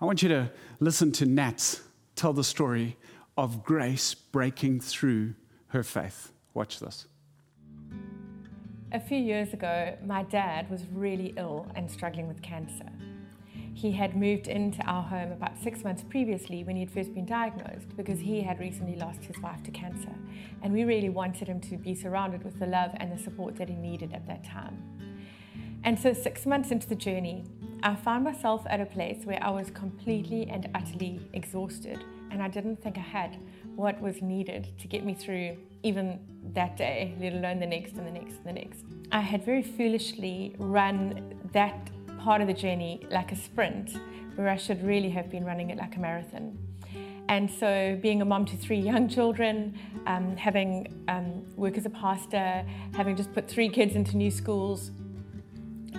I 0.00 0.04
want 0.04 0.22
you 0.22 0.28
to 0.28 0.50
listen 0.78 1.10
to 1.12 1.26
Nats 1.26 1.80
tell 2.14 2.32
the 2.32 2.44
story 2.44 2.96
of 3.36 3.64
grace 3.64 4.14
breaking 4.14 4.80
through 4.80 5.34
her 5.68 5.82
faith. 5.82 6.32
Watch 6.54 6.80
this. 6.80 7.06
A 8.92 9.00
few 9.00 9.18
years 9.18 9.52
ago, 9.52 9.96
my 10.06 10.22
dad 10.22 10.70
was 10.70 10.84
really 10.92 11.34
ill 11.36 11.66
and 11.74 11.90
struggling 11.90 12.28
with 12.28 12.40
cancer. 12.40 12.86
He 13.74 13.90
had 13.90 14.16
moved 14.16 14.46
into 14.46 14.80
our 14.82 15.02
home 15.02 15.32
about 15.32 15.58
six 15.60 15.82
months 15.82 16.04
previously 16.04 16.62
when 16.62 16.76
he'd 16.76 16.92
first 16.92 17.12
been 17.12 17.26
diagnosed 17.26 17.96
because 17.96 18.20
he 18.20 18.42
had 18.42 18.60
recently 18.60 18.94
lost 18.94 19.24
his 19.24 19.38
wife 19.40 19.60
to 19.64 19.72
cancer. 19.72 20.14
And 20.62 20.72
we 20.72 20.84
really 20.84 21.08
wanted 21.08 21.48
him 21.48 21.60
to 21.62 21.76
be 21.76 21.96
surrounded 21.96 22.44
with 22.44 22.60
the 22.60 22.66
love 22.66 22.92
and 22.98 23.10
the 23.10 23.18
support 23.20 23.56
that 23.56 23.68
he 23.68 23.74
needed 23.74 24.12
at 24.12 24.24
that 24.28 24.44
time. 24.44 24.80
And 25.82 25.98
so, 25.98 26.12
six 26.12 26.46
months 26.46 26.70
into 26.70 26.88
the 26.88 26.94
journey, 26.94 27.44
I 27.82 27.96
found 27.96 28.22
myself 28.24 28.64
at 28.70 28.80
a 28.80 28.86
place 28.86 29.24
where 29.24 29.42
I 29.42 29.50
was 29.50 29.68
completely 29.70 30.46
and 30.48 30.68
utterly 30.76 31.20
exhausted, 31.32 32.02
and 32.30 32.40
I 32.40 32.48
didn't 32.48 32.82
think 32.82 32.98
I 32.98 33.02
had 33.02 33.36
what 33.74 34.00
was 34.00 34.22
needed 34.22 34.68
to 34.78 34.88
get 34.88 35.04
me 35.04 35.14
through 35.14 35.58
even 35.86 36.18
that 36.54 36.76
day, 36.76 37.14
let 37.20 37.32
alone 37.32 37.60
the 37.60 37.66
next 37.66 37.94
and 37.94 38.06
the 38.06 38.10
next 38.10 38.36
and 38.36 38.46
the 38.46 38.52
next. 38.52 38.80
I 39.12 39.20
had 39.20 39.44
very 39.44 39.62
foolishly 39.62 40.54
run 40.58 41.38
that 41.52 41.90
part 42.18 42.40
of 42.40 42.48
the 42.48 42.54
journey 42.54 43.06
like 43.10 43.30
a 43.30 43.36
sprint, 43.36 43.96
where 44.34 44.48
I 44.48 44.56
should 44.56 44.84
really 44.84 45.10
have 45.10 45.30
been 45.30 45.44
running 45.44 45.70
it 45.70 45.78
like 45.78 45.96
a 45.96 46.00
marathon. 46.00 46.58
And 47.28 47.50
so, 47.50 47.98
being 48.00 48.22
a 48.22 48.24
mom 48.24 48.44
to 48.46 48.56
three 48.56 48.78
young 48.78 49.08
children, 49.08 49.78
um, 50.06 50.36
having 50.36 51.04
um, 51.08 51.44
work 51.56 51.76
as 51.76 51.86
a 51.86 51.90
pastor, 51.90 52.64
having 52.94 53.16
just 53.16 53.32
put 53.32 53.48
three 53.48 53.68
kids 53.68 53.94
into 53.94 54.16
new 54.16 54.30
schools, 54.30 54.90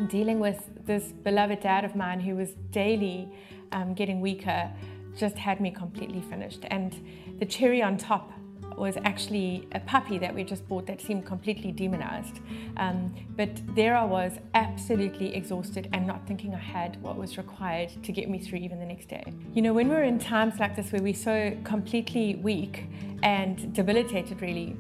dealing 0.08 0.40
with 0.40 0.70
this 0.86 1.12
beloved 1.24 1.62
dad 1.62 1.84
of 1.84 1.96
mine 1.96 2.20
who 2.20 2.36
was 2.36 2.52
daily 2.72 3.30
um, 3.72 3.94
getting 3.94 4.22
weaker, 4.22 4.72
just 5.18 5.38
had 5.38 5.60
me 5.60 5.72
completely 5.72 6.22
finished. 6.22 6.66
And 6.70 6.94
the 7.40 7.46
cherry 7.46 7.82
on 7.82 7.98
top 7.98 8.32
was 8.78 8.98
actually 9.04 9.68
a 9.72 9.80
puppy 9.80 10.18
that 10.20 10.34
we 10.34 10.44
just 10.44 10.68
bought 10.68 10.86
that 10.88 11.02
seemed 11.02 11.26
completely 11.26 11.72
demonized. 11.72 12.40
Um, 12.78 13.14
but 13.36 13.50
there 13.76 13.96
I 13.96 14.06
was, 14.06 14.34
absolutely 14.54 15.36
exhausted 15.36 15.90
and 15.94 16.06
not 16.06 16.28
thinking 16.28 16.54
I 16.54 16.60
had 16.60 17.02
what 17.02 17.18
was 17.18 17.38
required 17.38 17.92
to 18.04 18.12
get 18.12 18.30
me 18.30 18.40
through 18.40 18.60
even 18.60 18.80
the 18.80 18.86
next 18.86 19.08
day. 19.08 19.24
You 19.54 19.62
know, 19.62 19.74
when 19.74 19.90
we're 19.90 20.04
in 20.04 20.20
times 20.20 20.60
like 20.60 20.76
this 20.76 20.92
where 20.92 21.02
we're 21.02 21.14
so 21.14 21.58
completely 21.64 22.36
weak 22.36 22.86
and 23.24 23.74
debilitated, 23.74 24.42
really, 24.42 24.76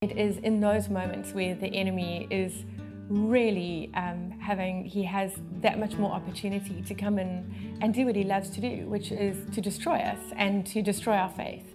it 0.00 0.16
is 0.18 0.38
in 0.38 0.60
those 0.60 0.88
moments 0.88 1.32
where 1.32 1.54
the 1.54 1.68
enemy 1.68 2.26
is 2.30 2.64
really 3.08 3.90
um, 3.94 4.30
having, 4.40 4.84
he 4.84 5.04
has 5.04 5.32
that 5.60 5.78
much 5.78 5.94
more 5.94 6.12
opportunity 6.12 6.82
to 6.82 6.94
come 6.94 7.18
in 7.18 7.78
and 7.80 7.92
do 7.92 8.06
what 8.06 8.16
he 8.16 8.24
loves 8.24 8.50
to 8.50 8.60
do, 8.60 8.86
which 8.86 9.12
is 9.12 9.36
to 9.54 9.60
destroy 9.60 9.96
us 9.96 10.18
and 10.36 10.66
to 10.66 10.82
destroy 10.82 11.14
our 11.14 11.30
faith. 11.30 11.73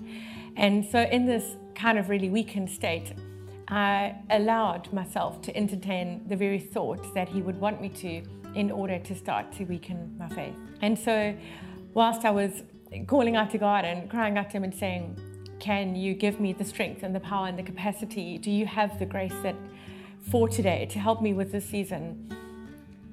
And 0.60 0.86
so, 0.86 1.00
in 1.00 1.26
this 1.26 1.56
kind 1.74 1.98
of 1.98 2.10
really 2.10 2.30
weakened 2.30 2.69
state, 2.69 3.13
I 3.69 4.15
allowed 4.30 4.91
myself 4.91 5.41
to 5.43 5.56
entertain 5.56 6.28
the 6.28 6.36
very 6.36 6.60
thought 6.60 7.13
that 7.13 7.30
he 7.30 7.41
would 7.41 7.60
want 7.60 7.82
me 7.82 7.88
to 7.89 8.22
in 8.56 8.69
order 8.69 9.00
to 9.00 9.15
start 9.15 9.54
to 9.54 9.63
weaken 9.63 10.13
my 10.19 10.28
faith. 10.28 10.56
And 10.82 11.00
so, 11.00 11.34
whilst 11.93 12.26
I 12.26 12.32
was 12.32 12.63
calling 13.08 13.38
out 13.38 13.52
to 13.52 13.58
God 13.58 13.86
and 13.86 14.10
crying 14.10 14.38
out 14.38 14.50
to 14.50 14.58
Him 14.58 14.65
and 14.65 14.76
saying, 14.76 15.17
Can 15.60 15.95
you 15.95 16.13
give 16.13 16.41
me 16.41 16.52
the 16.52 16.65
strength 16.65 17.04
and 17.04 17.15
the 17.15 17.22
power 17.22 17.48
and 17.48 17.58
the 17.58 17.63
capacity? 17.63 18.38
Do 18.38 18.52
you 18.52 18.65
have 18.65 19.00
the 19.00 19.06
grace 19.06 19.39
that 19.43 19.56
for 20.30 20.50
today 20.50 20.88
to 20.88 21.00
help 21.00 21.22
me 21.22 21.32
with 21.32 21.54
this 21.54 21.65
season, 21.65 22.36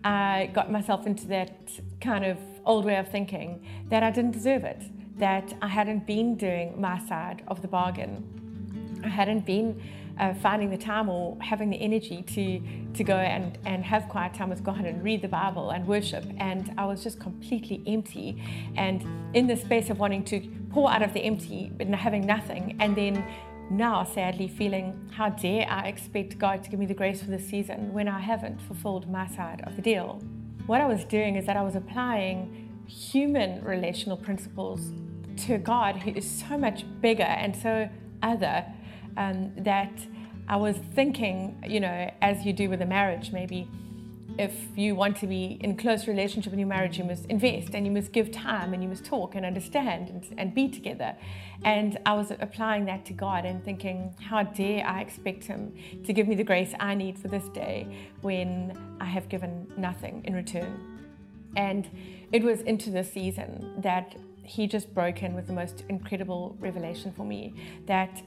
I 0.02 0.50
got 0.52 0.70
myself 0.70 1.06
into 1.06 1.28
that 1.28 1.56
kind 2.00 2.24
of 2.24 2.38
old 2.64 2.84
way 2.84 2.96
of 2.96 3.08
thinking 3.08 3.64
that 3.88 4.02
I 4.02 4.10
didn't 4.10 4.32
deserve 4.32 4.64
it, 4.64 4.82
that 5.18 5.54
I 5.62 5.68
hadn't 5.68 6.06
been 6.06 6.36
doing 6.36 6.80
my 6.80 6.98
side 7.06 7.42
of 7.48 7.62
the 7.62 7.68
bargain. 7.68 9.00
I 9.04 9.08
hadn't 9.08 9.46
been 9.46 9.80
uh, 10.18 10.34
finding 10.34 10.70
the 10.70 10.78
time 10.78 11.08
or 11.08 11.36
having 11.40 11.70
the 11.70 11.76
energy 11.76 12.22
to, 12.22 12.96
to 12.96 13.04
go 13.04 13.16
and, 13.16 13.58
and 13.64 13.84
have 13.84 14.08
quiet 14.08 14.34
time 14.34 14.48
with 14.48 14.62
God 14.62 14.84
and 14.84 15.02
read 15.02 15.22
the 15.22 15.28
Bible 15.28 15.70
and 15.70 15.86
worship. 15.86 16.24
And 16.38 16.72
I 16.78 16.86
was 16.86 17.02
just 17.02 17.20
completely 17.20 17.82
empty. 17.86 18.42
And 18.76 19.04
in 19.34 19.46
the 19.46 19.56
space 19.56 19.90
of 19.90 19.98
wanting 19.98 20.24
to 20.24 20.40
pour 20.70 20.90
out 20.90 21.02
of 21.02 21.12
the 21.12 21.20
empty 21.20 21.70
but 21.76 21.86
having 21.88 22.26
nothing, 22.26 22.76
and 22.80 22.96
then 22.96 23.24
now 23.70 24.04
sadly 24.04 24.48
feeling, 24.48 25.10
how 25.12 25.30
dare 25.30 25.66
I 25.68 25.88
expect 25.88 26.38
God 26.38 26.62
to 26.64 26.70
give 26.70 26.78
me 26.78 26.86
the 26.86 26.94
grace 26.94 27.22
for 27.22 27.30
this 27.30 27.46
season 27.46 27.92
when 27.92 28.08
I 28.08 28.20
haven't 28.20 28.60
fulfilled 28.62 29.10
my 29.10 29.26
side 29.26 29.62
of 29.66 29.76
the 29.76 29.82
deal? 29.82 30.22
What 30.66 30.80
I 30.80 30.86
was 30.86 31.04
doing 31.04 31.36
is 31.36 31.46
that 31.46 31.56
I 31.56 31.62
was 31.62 31.76
applying 31.76 32.66
human 32.86 33.62
relational 33.64 34.16
principles 34.16 34.92
to 35.38 35.58
God, 35.58 35.96
who 35.96 36.10
is 36.10 36.28
so 36.28 36.56
much 36.58 36.84
bigger 37.00 37.22
and 37.22 37.54
so 37.54 37.88
other 38.22 38.64
um, 39.16 39.52
that 39.56 39.92
I 40.48 40.56
was 40.56 40.76
thinking, 40.94 41.62
you 41.66 41.80
know, 41.80 42.10
as 42.22 42.44
you 42.44 42.52
do 42.52 42.70
with 42.70 42.82
a 42.82 42.86
marriage, 42.86 43.32
maybe 43.32 43.68
if 44.38 44.54
you 44.76 44.94
want 44.94 45.16
to 45.16 45.26
be 45.26 45.58
in 45.60 45.76
close 45.76 46.06
relationship 46.06 46.52
in 46.52 46.58
your 46.58 46.68
marriage, 46.68 46.98
you 46.98 47.04
must 47.04 47.26
invest 47.26 47.74
and 47.74 47.86
you 47.86 47.92
must 47.92 48.12
give 48.12 48.30
time 48.30 48.74
and 48.74 48.82
you 48.82 48.88
must 48.88 49.04
talk 49.04 49.34
and 49.34 49.46
understand 49.46 50.08
and, 50.08 50.26
and 50.38 50.54
be 50.54 50.68
together. 50.68 51.16
And 51.64 51.98
I 52.04 52.14
was 52.14 52.30
applying 52.30 52.84
that 52.86 53.06
to 53.06 53.12
God 53.12 53.44
and 53.44 53.64
thinking, 53.64 54.14
how 54.20 54.42
dare 54.42 54.86
I 54.86 55.00
expect 55.00 55.44
Him 55.44 55.74
to 56.04 56.12
give 56.12 56.28
me 56.28 56.34
the 56.34 56.44
grace 56.44 56.74
I 56.78 56.94
need 56.94 57.18
for 57.18 57.28
this 57.28 57.48
day 57.48 58.08
when 58.20 58.76
I 59.00 59.06
have 59.06 59.28
given 59.28 59.72
nothing 59.76 60.22
in 60.24 60.34
return? 60.34 60.98
And 61.56 61.88
it 62.32 62.42
was 62.42 62.60
into 62.60 62.90
this 62.90 63.10
season 63.10 63.74
that 63.78 64.16
He 64.46 64.66
just 64.66 64.94
broke 64.94 65.22
in 65.22 65.34
with 65.34 65.46
the 65.46 65.52
most 65.52 65.84
incredible 65.88 66.56
revelation 66.60 67.12
for 67.12 67.24
me 67.24 67.54
that 67.86 68.22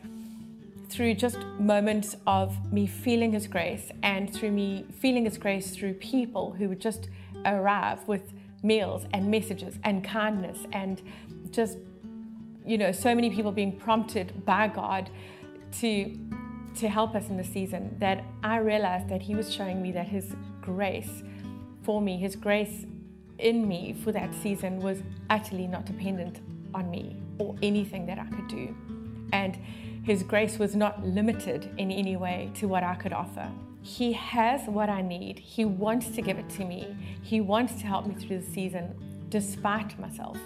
through 0.89 1.13
just 1.13 1.37
moments 1.59 2.15
of 2.27 2.73
me 2.73 2.87
feeling 2.87 3.31
His 3.31 3.47
grace 3.47 3.91
and 4.03 4.33
through 4.33 4.51
me 4.51 4.85
feeling 4.99 5.25
His 5.25 5.37
grace 5.37 5.71
through 5.71 5.93
people 5.95 6.51
who 6.51 6.67
would 6.69 6.81
just 6.81 7.09
arrive 7.45 8.05
with 8.07 8.33
meals 8.63 9.05
and 9.13 9.29
messages 9.31 9.79
and 9.83 10.03
kindness 10.03 10.57
and 10.73 11.01
just, 11.51 11.77
you 12.65 12.77
know, 12.77 12.91
so 12.91 13.15
many 13.15 13.29
people 13.29 13.51
being 13.51 13.71
prompted 13.71 14.45
by 14.45 14.67
God 14.67 15.09
to 15.79 16.17
to 16.75 16.87
help 16.87 17.15
us 17.15 17.29
in 17.29 17.37
the 17.37 17.43
season 17.43 17.95
that 17.99 18.23
I 18.43 18.57
realized 18.57 19.09
that 19.09 19.21
He 19.21 19.35
was 19.35 19.53
showing 19.53 19.81
me 19.81 19.91
that 19.93 20.07
His 20.07 20.35
grace 20.61 21.23
for 21.83 22.01
me, 22.01 22.17
His 22.17 22.35
grace 22.35 22.85
in 23.39 23.67
me 23.67 23.95
for 24.03 24.11
that 24.11 24.33
season 24.41 24.79
was 24.79 25.01
utterly 25.29 25.67
not 25.67 25.85
dependent 25.85 26.39
on 26.73 26.89
me 26.89 27.17
or 27.37 27.55
anything 27.61 28.05
that 28.05 28.19
I 28.19 28.25
could 28.25 28.47
do. 28.47 28.75
And 29.31 29.57
his 30.03 30.23
grace 30.23 30.57
was 30.59 30.75
not 30.75 31.05
limited 31.05 31.71
in 31.77 31.91
any 31.91 32.15
way 32.15 32.51
to 32.55 32.67
what 32.67 32.83
I 32.83 32.95
could 32.95 33.13
offer. 33.13 33.49
He 33.81 34.13
has 34.13 34.61
what 34.67 34.89
I 34.89 35.01
need. 35.01 35.39
He 35.39 35.65
wants 35.65 36.09
to 36.09 36.21
give 36.21 36.37
it 36.37 36.49
to 36.51 36.65
me. 36.65 36.95
He 37.21 37.41
wants 37.41 37.73
to 37.81 37.87
help 37.87 38.05
me 38.05 38.15
through 38.15 38.39
the 38.39 38.51
season 38.51 38.93
despite 39.29 39.97
myself. 39.99 40.37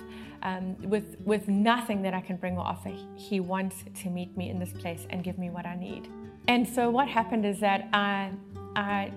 Um, 0.44 0.76
with, 0.82 1.16
with 1.22 1.48
nothing 1.48 2.02
that 2.02 2.14
I 2.14 2.20
can 2.20 2.36
bring 2.36 2.58
or 2.58 2.66
offer, 2.66 2.92
He 3.16 3.40
wants 3.40 3.86
to 4.02 4.10
meet 4.10 4.36
me 4.36 4.50
in 4.50 4.60
this 4.60 4.74
place 4.74 5.08
and 5.10 5.24
give 5.24 5.38
me 5.38 5.50
what 5.50 5.66
I 5.66 5.76
need. 5.76 6.10
And 6.50 6.68
so, 6.68 6.90
what 6.90 7.08
happened 7.08 7.46
is 7.46 7.62
that 7.62 7.88
I, 7.94 8.32
I 8.76 9.14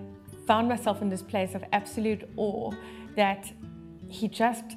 found 0.47 0.69
myself 0.69 1.03
in 1.03 1.09
this 1.09 1.23
place 1.23 1.57
of 1.57 1.65
absolute 1.73 2.23
awe 2.37 2.73
that 3.17 3.53
He 4.09 4.29
just 4.29 4.77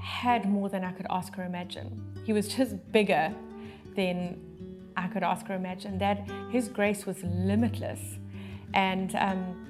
had 0.00 0.48
more 0.48 0.68
than 0.68 0.84
I 0.84 0.92
could 0.92 1.06
ask 1.10 1.36
or 1.38 1.44
imagine. 1.44 2.02
He 2.24 2.32
was 2.32 2.48
just 2.48 2.76
bigger 2.92 3.34
than 3.94 4.40
I 4.96 5.08
could 5.08 5.22
ask 5.22 5.48
or 5.50 5.54
imagine, 5.54 5.98
that 5.98 6.28
His 6.50 6.68
grace 6.68 7.06
was 7.06 7.22
limitless. 7.22 8.00
And 8.72 9.14
um, 9.16 9.66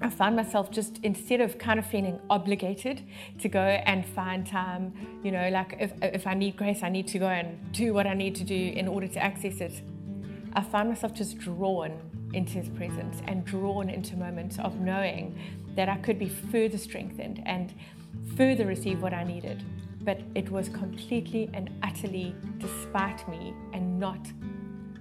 I 0.00 0.10
found 0.10 0.36
myself 0.36 0.70
just 0.70 1.00
instead 1.02 1.40
of 1.40 1.58
kind 1.58 1.78
of 1.78 1.86
feeling 1.86 2.20
obligated 2.28 3.02
to 3.40 3.48
go 3.48 3.60
and 3.60 4.04
find 4.04 4.46
time, 4.46 4.92
you 5.22 5.32
know, 5.32 5.48
like 5.48 5.76
if, 5.80 5.92
if 6.02 6.26
I 6.26 6.34
need 6.34 6.56
grace, 6.56 6.82
I 6.82 6.90
need 6.90 7.08
to 7.08 7.18
go 7.18 7.28
and 7.28 7.72
do 7.72 7.94
what 7.94 8.06
I 8.06 8.14
need 8.14 8.34
to 8.36 8.44
do 8.44 8.54
in 8.54 8.88
order 8.88 9.08
to 9.08 9.18
access 9.18 9.60
it. 9.60 9.80
I 10.52 10.62
found 10.62 10.90
myself 10.90 11.14
just 11.14 11.38
drawn 11.38 11.98
into 12.34 12.54
His 12.54 12.68
presence 12.68 13.22
and 13.26 13.44
drawn 13.44 13.88
into 13.88 14.16
moments 14.16 14.58
of 14.58 14.80
knowing 14.80 15.38
that 15.76 15.88
I 15.88 15.96
could 15.98 16.18
be 16.18 16.28
further 16.28 16.78
strengthened 16.78 17.42
and 17.46 17.72
further 18.36 18.66
receive 18.66 19.00
what 19.00 19.12
I 19.12 19.24
needed. 19.24 19.62
But 20.00 20.20
it 20.34 20.50
was 20.50 20.68
completely 20.68 21.50
and 21.52 21.70
utterly 21.82 22.34
despite 22.58 23.28
me 23.28 23.54
and 23.72 24.00
not 24.00 24.26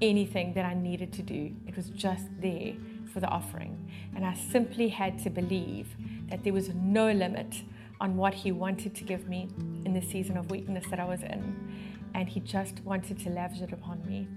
anything 0.02 0.54
that 0.54 0.66
I 0.66 0.74
needed 0.74 1.14
to 1.14 1.22
do. 1.22 1.52
It 1.68 1.76
was 1.76 1.90
just 1.90 2.26
there 2.42 2.74
for 3.14 3.20
the 3.20 3.28
offering. 3.28 3.90
And 4.16 4.26
I 4.26 4.34
simply 4.34 4.90
had 4.90 5.20
to 5.24 5.30
believe 5.30 5.88
that 6.30 6.44
there 6.44 6.54
was 6.54 6.70
no 6.70 7.12
limit 7.12 7.64
on 8.02 8.18
what 8.18 8.34
He 8.34 8.52
wanted 8.52 8.94
to 8.96 9.04
give 9.04 9.30
me 9.30 9.48
in 9.86 9.94
the 9.94 10.02
season 10.02 10.38
of 10.38 10.52
weakness 10.52 10.86
that 10.90 11.00
I 11.00 11.06
was 11.06 11.22
in. 11.22 12.10
And 12.14 12.28
He 12.28 12.40
just 12.42 12.82
wanted 12.84 13.20
to 13.20 13.30
lavish 13.30 13.62
it 13.62 13.72
upon 13.72 14.06
me. 14.06 14.28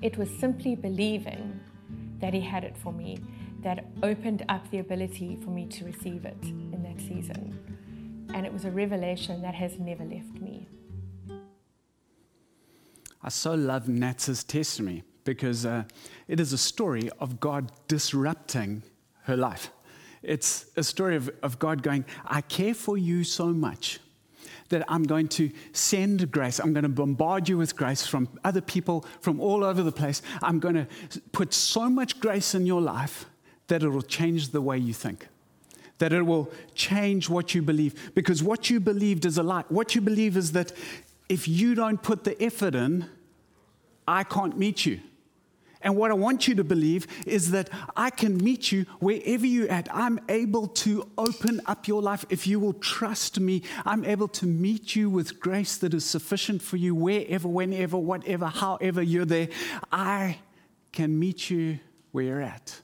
It 0.00 0.16
was 0.16 0.30
simply 0.30 0.74
believing 0.76 1.60
that 2.20 2.32
He 2.32 2.40
had 2.40 2.64
it 2.64 2.76
for 2.76 2.92
me 2.92 3.18
that 3.62 3.86
opened 4.02 4.44
up 4.48 4.70
the 4.70 4.78
ability 4.78 5.38
for 5.44 5.50
me 5.50 5.66
to 5.66 5.84
receive 5.84 6.24
it 6.24 6.42
in 6.42 6.82
that 6.82 6.98
season. 7.00 7.58
And 8.32 8.46
it 8.46 8.52
was 8.52 8.64
a 8.64 8.70
revelation 8.70 9.42
that 9.42 9.54
has 9.54 9.78
never 9.78 10.04
left 10.04 10.40
me. 10.40 10.68
I 13.22 13.28
so 13.28 13.54
love 13.54 13.88
Nat's 13.88 14.44
testimony 14.44 15.02
because 15.24 15.66
uh, 15.66 15.84
it 16.26 16.40
is 16.40 16.52
a 16.52 16.58
story 16.58 17.10
of 17.18 17.38
God 17.38 17.70
disrupting 17.86 18.82
her 19.24 19.36
life. 19.36 19.70
It's 20.22 20.66
a 20.76 20.82
story 20.82 21.16
of, 21.16 21.30
of 21.42 21.58
God 21.58 21.82
going, 21.82 22.04
I 22.24 22.40
care 22.40 22.74
for 22.74 22.96
you 22.96 23.24
so 23.24 23.46
much 23.46 24.00
that 24.70 24.84
I'm 24.88 25.02
going 25.02 25.28
to 25.28 25.50
send 25.72 26.30
grace. 26.30 26.60
I'm 26.60 26.72
going 26.72 26.84
to 26.84 26.88
bombard 26.88 27.48
you 27.48 27.58
with 27.58 27.76
grace 27.76 28.06
from 28.06 28.28
other 28.44 28.60
people 28.60 29.04
from 29.20 29.40
all 29.40 29.64
over 29.64 29.82
the 29.82 29.92
place. 29.92 30.22
I'm 30.42 30.60
going 30.60 30.76
to 30.76 30.86
put 31.32 31.52
so 31.52 31.90
much 31.90 32.20
grace 32.20 32.54
in 32.54 32.66
your 32.66 32.80
life 32.80 33.26
that 33.70 33.84
it 33.84 33.88
will 33.88 34.02
change 34.02 34.50
the 34.50 34.60
way 34.60 34.76
you 34.76 34.92
think, 34.92 35.28
that 35.98 36.12
it 36.12 36.26
will 36.26 36.50
change 36.74 37.30
what 37.30 37.54
you 37.54 37.62
believe. 37.62 38.12
Because 38.14 38.42
what 38.42 38.68
you 38.68 38.80
believed 38.80 39.24
is 39.24 39.38
a 39.38 39.42
lie. 39.42 39.64
What 39.68 39.94
you 39.94 40.00
believe 40.00 40.36
is 40.36 40.52
that 40.52 40.72
if 41.28 41.46
you 41.46 41.76
don't 41.76 42.02
put 42.02 42.24
the 42.24 42.40
effort 42.42 42.74
in, 42.74 43.06
I 44.08 44.24
can't 44.24 44.58
meet 44.58 44.84
you. 44.84 45.00
And 45.82 45.96
what 45.96 46.10
I 46.10 46.14
want 46.14 46.48
you 46.48 46.56
to 46.56 46.64
believe 46.64 47.06
is 47.26 47.52
that 47.52 47.70
I 47.96 48.10
can 48.10 48.36
meet 48.36 48.72
you 48.72 48.86
wherever 48.98 49.46
you're 49.46 49.70
at. 49.70 49.88
I'm 49.94 50.18
able 50.28 50.66
to 50.66 51.08
open 51.16 51.60
up 51.66 51.86
your 51.86 52.02
life. 52.02 52.26
If 52.28 52.46
you 52.48 52.58
will 52.58 52.74
trust 52.74 53.38
me, 53.38 53.62
I'm 53.86 54.04
able 54.04 54.28
to 54.28 54.46
meet 54.46 54.96
you 54.96 55.08
with 55.08 55.38
grace 55.38 55.78
that 55.78 55.94
is 55.94 56.04
sufficient 56.04 56.60
for 56.60 56.76
you 56.76 56.94
wherever, 56.94 57.48
whenever, 57.48 57.96
whatever, 57.96 58.46
however 58.46 59.00
you're 59.00 59.24
there. 59.24 59.48
I 59.92 60.38
can 60.90 61.18
meet 61.18 61.48
you 61.48 61.78
where 62.10 62.24
you're 62.24 62.42
at. 62.42 62.80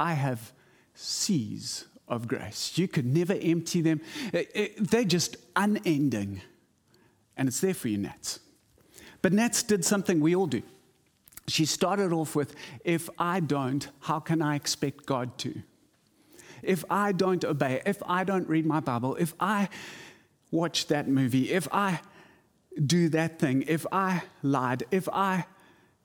I 0.00 0.14
have 0.14 0.52
seas 0.94 1.84
of 2.08 2.26
grace. 2.26 2.76
You 2.76 2.88
could 2.88 3.06
never 3.06 3.34
empty 3.40 3.82
them, 3.82 4.00
uh, 4.34 4.38
uh, 4.38 4.66
they're 4.78 5.04
just 5.04 5.36
unending 5.54 6.40
and 7.40 7.48
it's 7.48 7.60
there 7.60 7.72
for 7.72 7.88
you, 7.88 7.96
Nats. 7.96 8.38
But 9.22 9.32
Nats 9.32 9.62
did 9.62 9.82
something 9.82 10.20
we 10.20 10.36
all 10.36 10.46
do. 10.46 10.62
She 11.48 11.64
started 11.64 12.12
off 12.12 12.36
with, 12.36 12.54
If 12.84 13.08
I 13.18 13.40
don't, 13.40 13.88
how 14.00 14.20
can 14.20 14.42
I 14.42 14.56
expect 14.56 15.06
God 15.06 15.38
to? 15.38 15.62
If 16.62 16.84
I 16.90 17.12
don't 17.12 17.42
obey, 17.42 17.80
if 17.86 18.02
I 18.06 18.24
don't 18.24 18.46
read 18.46 18.66
my 18.66 18.80
Bible, 18.80 19.16
if 19.16 19.34
I 19.40 19.70
watch 20.50 20.88
that 20.88 21.08
movie, 21.08 21.50
if 21.50 21.66
I 21.72 22.00
do 22.84 23.08
that 23.08 23.38
thing, 23.38 23.64
if 23.66 23.86
I 23.90 24.22
lied, 24.42 24.84
if 24.90 25.08
I 25.08 25.46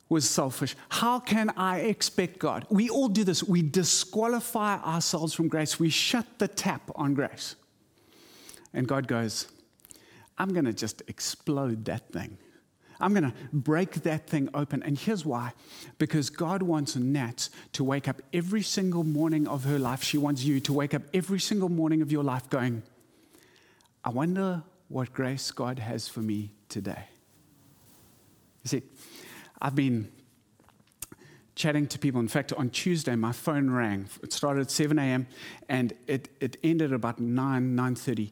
was 0.08 0.28
selfish, 0.28 0.76
how 0.88 1.18
can 1.18 1.50
I 1.56 1.80
expect 1.80 2.38
God? 2.38 2.66
We 2.70 2.88
all 2.88 3.08
do 3.08 3.24
this. 3.24 3.42
We 3.42 3.62
disqualify 3.62 4.78
ourselves 4.78 5.34
from 5.34 5.48
grace, 5.48 5.80
we 5.80 5.90
shut 5.90 6.26
the 6.38 6.48
tap 6.48 6.90
on 6.94 7.14
grace. 7.14 7.56
And 8.72 8.86
God 8.86 9.08
goes, 9.08 9.48
I'm 10.38 10.52
going 10.52 10.66
to 10.66 10.72
just 10.72 11.02
explode 11.08 11.86
that 11.86 12.12
thing. 12.12 12.38
I'm 13.00 13.12
going 13.12 13.24
to 13.24 13.34
break 13.52 14.02
that 14.02 14.26
thing 14.26 14.48
open. 14.54 14.82
And 14.82 14.98
here's 14.98 15.24
why 15.24 15.52
because 15.98 16.30
God 16.30 16.62
wants 16.62 16.96
Nat 16.96 17.48
to 17.72 17.84
wake 17.84 18.08
up 18.08 18.22
every 18.32 18.62
single 18.62 19.04
morning 19.04 19.46
of 19.46 19.64
her 19.64 19.78
life. 19.78 20.02
She 20.02 20.18
wants 20.18 20.44
you 20.44 20.60
to 20.60 20.72
wake 20.72 20.94
up 20.94 21.02
every 21.12 21.40
single 21.40 21.68
morning 21.68 22.00
of 22.00 22.10
your 22.10 22.24
life 22.24 22.48
going, 22.48 22.82
I 24.04 24.10
wonder 24.10 24.62
what 24.88 25.12
grace 25.12 25.50
God 25.50 25.78
has 25.78 26.08
for 26.08 26.20
me 26.20 26.52
today. 26.68 27.04
You 28.62 28.68
see, 28.68 28.82
I've 29.60 29.74
been 29.74 30.10
chatting 31.54 31.86
to 31.88 31.98
people. 31.98 32.20
In 32.20 32.28
fact, 32.28 32.52
on 32.52 32.70
Tuesday, 32.70 33.16
my 33.16 33.32
phone 33.32 33.70
rang. 33.70 34.08
It 34.22 34.32
started 34.32 34.60
at 34.60 34.70
7 34.70 34.98
a.m. 34.98 35.26
and 35.68 35.94
it, 36.06 36.28
it 36.40 36.58
ended 36.62 36.92
about 36.92 37.18
9, 37.18 37.76
9.30 37.76 38.30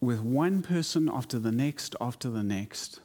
with 0.00 0.20
one 0.20 0.62
person 0.62 1.10
after 1.12 1.38
the 1.38 1.52
next 1.52 1.94
after 2.00 2.30
the 2.30 2.42
next, 2.42 3.00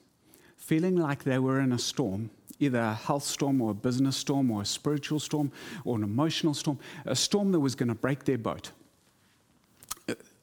feeling 0.56 0.96
like 0.96 1.24
they 1.24 1.40
were 1.40 1.60
in 1.60 1.74
a 1.74 1.80
storm, 1.80 2.30
either 2.60 2.80
a 2.80 2.94
health 2.94 3.24
storm 3.24 3.62
or 3.62 3.72
a 3.72 3.74
business 3.74 4.16
storm 4.16 4.50
or 4.50 4.62
a 4.62 4.66
spiritual 4.66 5.20
storm 5.20 5.52
or 5.84 5.98
an 5.98 6.04
emotional 6.04 6.54
storm, 6.54 6.80
a 7.06 7.16
storm 7.16 7.52
that 7.52 7.60
was 7.60 7.76
going 7.76 7.90
to 7.90 7.96
break 7.96 8.24
their 8.24 8.38
boat. 8.38 8.72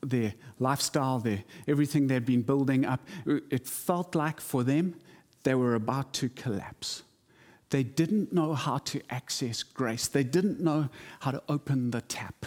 Their 0.04 0.34
lifestyle, 0.58 1.20
their, 1.20 1.44
everything 1.68 2.08
they'd 2.08 2.26
been 2.26 2.42
building 2.42 2.84
up, 2.84 3.00
it 3.24 3.68
felt 3.68 4.16
like 4.16 4.40
for 4.40 4.64
them 4.64 4.96
they 5.44 5.54
were 5.54 5.76
about 5.76 6.12
to 6.14 6.28
collapse. 6.28 7.04
They 7.72 7.82
didn't 7.82 8.34
know 8.34 8.52
how 8.52 8.78
to 8.78 9.00
access 9.08 9.62
grace. 9.62 10.06
They 10.06 10.24
didn't 10.24 10.60
know 10.60 10.90
how 11.20 11.30
to 11.30 11.42
open 11.48 11.90
the 11.90 12.02
tap. 12.02 12.44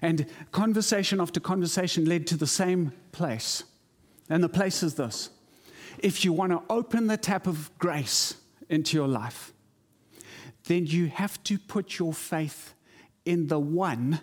And 0.00 0.26
conversation 0.52 1.20
after 1.20 1.40
conversation 1.40 2.04
led 2.04 2.24
to 2.28 2.36
the 2.36 2.46
same 2.46 2.92
place. 3.10 3.64
And 4.30 4.42
the 4.42 4.48
place 4.48 4.84
is 4.84 4.94
this 4.94 5.30
if 5.98 6.24
you 6.24 6.32
want 6.32 6.52
to 6.52 6.62
open 6.70 7.08
the 7.08 7.16
tap 7.16 7.48
of 7.48 7.76
grace 7.80 8.36
into 8.68 8.96
your 8.96 9.08
life, 9.08 9.52
then 10.68 10.86
you 10.86 11.08
have 11.08 11.42
to 11.42 11.58
put 11.58 11.98
your 11.98 12.14
faith 12.14 12.74
in 13.24 13.48
the 13.48 13.58
one, 13.58 14.20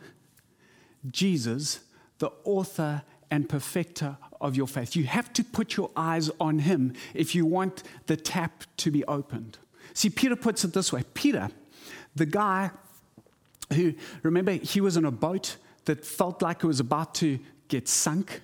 Jesus, 1.10 1.82
the 2.20 2.32
author 2.46 3.04
and 3.30 3.50
perfecter 3.50 4.16
of 4.40 4.56
your 4.56 4.68
faith. 4.68 4.96
You 4.96 5.04
have 5.04 5.34
to 5.34 5.44
put 5.44 5.76
your 5.76 5.92
eyes 5.98 6.32
on 6.40 6.60
him 6.60 6.94
if 7.14 7.36
you 7.36 7.46
want 7.46 7.84
the 8.06 8.16
tap 8.16 8.64
to 8.78 8.90
be 8.90 9.04
opened. 9.04 9.58
See, 9.94 10.10
Peter 10.10 10.36
puts 10.36 10.64
it 10.64 10.74
this 10.74 10.92
way 10.92 11.04
Peter, 11.14 11.50
the 12.16 12.26
guy 12.26 12.72
who, 13.74 13.94
remember, 14.24 14.52
he 14.52 14.82
was 14.82 14.98
in 14.98 15.06
a 15.06 15.12
boat 15.12 15.58
that 15.86 16.06
felt 16.06 16.42
like 16.42 16.64
it 16.64 16.68
was 16.68 16.80
about 16.80 17.16
to 17.16 17.40
get 17.68 17.88
sunk. 17.88 18.42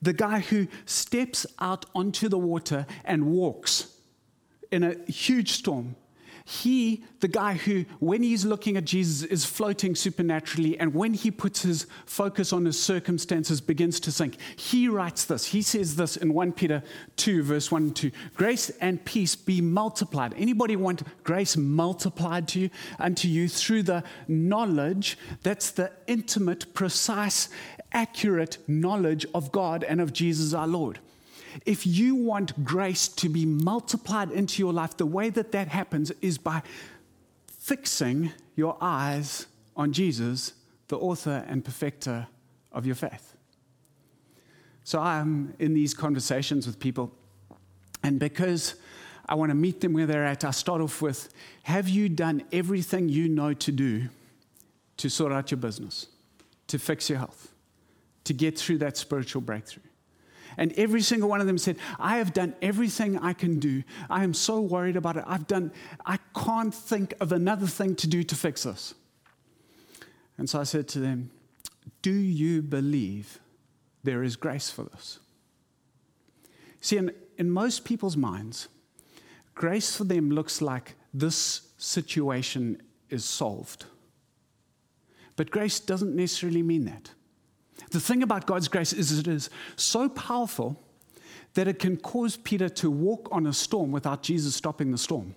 The 0.00 0.12
guy 0.12 0.40
who 0.40 0.68
steps 0.86 1.46
out 1.58 1.86
onto 1.94 2.28
the 2.28 2.38
water 2.38 2.86
and 3.04 3.26
walks 3.26 3.94
in 4.70 4.84
a 4.84 4.94
huge 5.10 5.52
storm 5.52 5.96
he, 6.48 7.04
the 7.20 7.28
guy 7.28 7.52
who, 7.52 7.84
when 7.98 8.22
he's 8.22 8.46
looking 8.46 8.78
at 8.78 8.86
Jesus, 8.86 9.22
is 9.28 9.44
floating 9.44 9.94
supernaturally, 9.94 10.78
and 10.80 10.94
when 10.94 11.12
he 11.12 11.30
puts 11.30 11.60
his 11.60 11.86
focus 12.06 12.54
on 12.54 12.64
his 12.64 12.82
circumstances, 12.82 13.60
begins 13.60 14.00
to 14.00 14.10
sink. 14.10 14.38
He 14.56 14.88
writes 14.88 15.26
this. 15.26 15.44
He 15.44 15.60
says 15.60 15.96
this 15.96 16.16
in 16.16 16.32
1 16.32 16.52
Peter 16.52 16.82
2, 17.16 17.42
verse 17.42 17.70
1 17.70 17.82
and 17.82 17.94
2 17.94 18.10
Grace 18.34 18.70
and 18.80 19.04
peace 19.04 19.36
be 19.36 19.60
multiplied. 19.60 20.32
Anybody 20.38 20.74
want 20.74 21.02
grace 21.22 21.54
multiplied 21.54 22.48
to 22.48 22.60
you, 22.60 22.70
unto 22.98 23.28
you 23.28 23.46
through 23.46 23.82
the 23.82 24.02
knowledge 24.26 25.18
that's 25.42 25.70
the 25.70 25.92
intimate, 26.06 26.72
precise, 26.72 27.50
accurate 27.92 28.56
knowledge 28.66 29.26
of 29.34 29.52
God 29.52 29.84
and 29.84 30.00
of 30.00 30.14
Jesus 30.14 30.54
our 30.54 30.66
Lord? 30.66 30.98
If 31.66 31.86
you 31.86 32.14
want 32.14 32.64
grace 32.64 33.08
to 33.08 33.28
be 33.28 33.44
multiplied 33.46 34.30
into 34.30 34.62
your 34.62 34.72
life, 34.72 34.96
the 34.96 35.06
way 35.06 35.30
that 35.30 35.52
that 35.52 35.68
happens 35.68 36.12
is 36.22 36.38
by 36.38 36.62
fixing 37.58 38.32
your 38.56 38.76
eyes 38.80 39.46
on 39.76 39.92
Jesus, 39.92 40.54
the 40.88 40.98
author 40.98 41.44
and 41.48 41.64
perfecter 41.64 42.26
of 42.72 42.86
your 42.86 42.94
faith. 42.94 43.36
So 44.84 45.00
I'm 45.00 45.54
in 45.58 45.74
these 45.74 45.92
conversations 45.94 46.66
with 46.66 46.80
people, 46.80 47.12
and 48.02 48.18
because 48.18 48.74
I 49.28 49.34
want 49.34 49.50
to 49.50 49.54
meet 49.54 49.80
them 49.80 49.92
where 49.92 50.06
they're 50.06 50.24
at, 50.24 50.44
I 50.44 50.50
start 50.50 50.80
off 50.80 51.02
with 51.02 51.28
Have 51.64 51.88
you 51.88 52.08
done 52.08 52.42
everything 52.52 53.08
you 53.08 53.28
know 53.28 53.52
to 53.52 53.72
do 53.72 54.08
to 54.96 55.08
sort 55.08 55.32
out 55.32 55.50
your 55.50 55.58
business, 55.58 56.06
to 56.68 56.78
fix 56.78 57.10
your 57.10 57.18
health, 57.18 57.52
to 58.24 58.32
get 58.32 58.58
through 58.58 58.78
that 58.78 58.96
spiritual 58.96 59.42
breakthrough? 59.42 59.82
And 60.58 60.72
every 60.72 61.00
single 61.00 61.28
one 61.28 61.40
of 61.40 61.46
them 61.46 61.56
said, 61.56 61.78
I 62.00 62.18
have 62.18 62.32
done 62.32 62.54
everything 62.60 63.16
I 63.16 63.32
can 63.32 63.60
do. 63.60 63.84
I 64.10 64.24
am 64.24 64.34
so 64.34 64.60
worried 64.60 64.96
about 64.96 65.16
it. 65.16 65.24
I've 65.26 65.46
done, 65.46 65.72
I 66.04 66.18
can't 66.36 66.74
think 66.74 67.14
of 67.20 67.30
another 67.30 67.66
thing 67.66 67.94
to 67.96 68.08
do 68.08 68.24
to 68.24 68.34
fix 68.34 68.64
this. 68.64 68.92
And 70.36 70.50
so 70.50 70.60
I 70.60 70.64
said 70.64 70.88
to 70.88 70.98
them, 70.98 71.30
Do 72.02 72.12
you 72.12 72.60
believe 72.60 73.38
there 74.02 74.24
is 74.24 74.34
grace 74.34 74.68
for 74.68 74.82
this? 74.82 75.20
See, 76.80 76.96
in, 76.96 77.12
in 77.38 77.50
most 77.50 77.84
people's 77.84 78.16
minds, 78.16 78.66
grace 79.54 79.96
for 79.96 80.04
them 80.04 80.30
looks 80.30 80.60
like 80.60 80.96
this 81.14 81.68
situation 81.78 82.82
is 83.10 83.24
solved. 83.24 83.84
But 85.36 85.52
grace 85.52 85.78
doesn't 85.78 86.16
necessarily 86.16 86.62
mean 86.62 86.84
that. 86.86 87.10
The 87.90 88.00
thing 88.00 88.22
about 88.22 88.46
God's 88.46 88.68
grace 88.68 88.92
is 88.92 89.18
it 89.18 89.28
is 89.28 89.50
so 89.76 90.08
powerful 90.08 90.82
that 91.54 91.68
it 91.68 91.78
can 91.78 91.96
cause 91.96 92.36
Peter 92.36 92.68
to 92.68 92.90
walk 92.90 93.28
on 93.32 93.46
a 93.46 93.52
storm 93.52 93.90
without 93.90 94.22
Jesus 94.22 94.54
stopping 94.54 94.90
the 94.90 94.98
storm. 94.98 95.34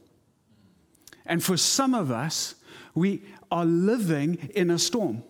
And 1.26 1.44
for 1.44 1.58
some 1.58 1.94
of 1.94 2.12
us, 2.12 2.56
we 2.94 3.24
are 3.50 3.66
living 3.66 4.50
in 4.56 4.70
a 4.70 4.80
storm. 4.80 5.24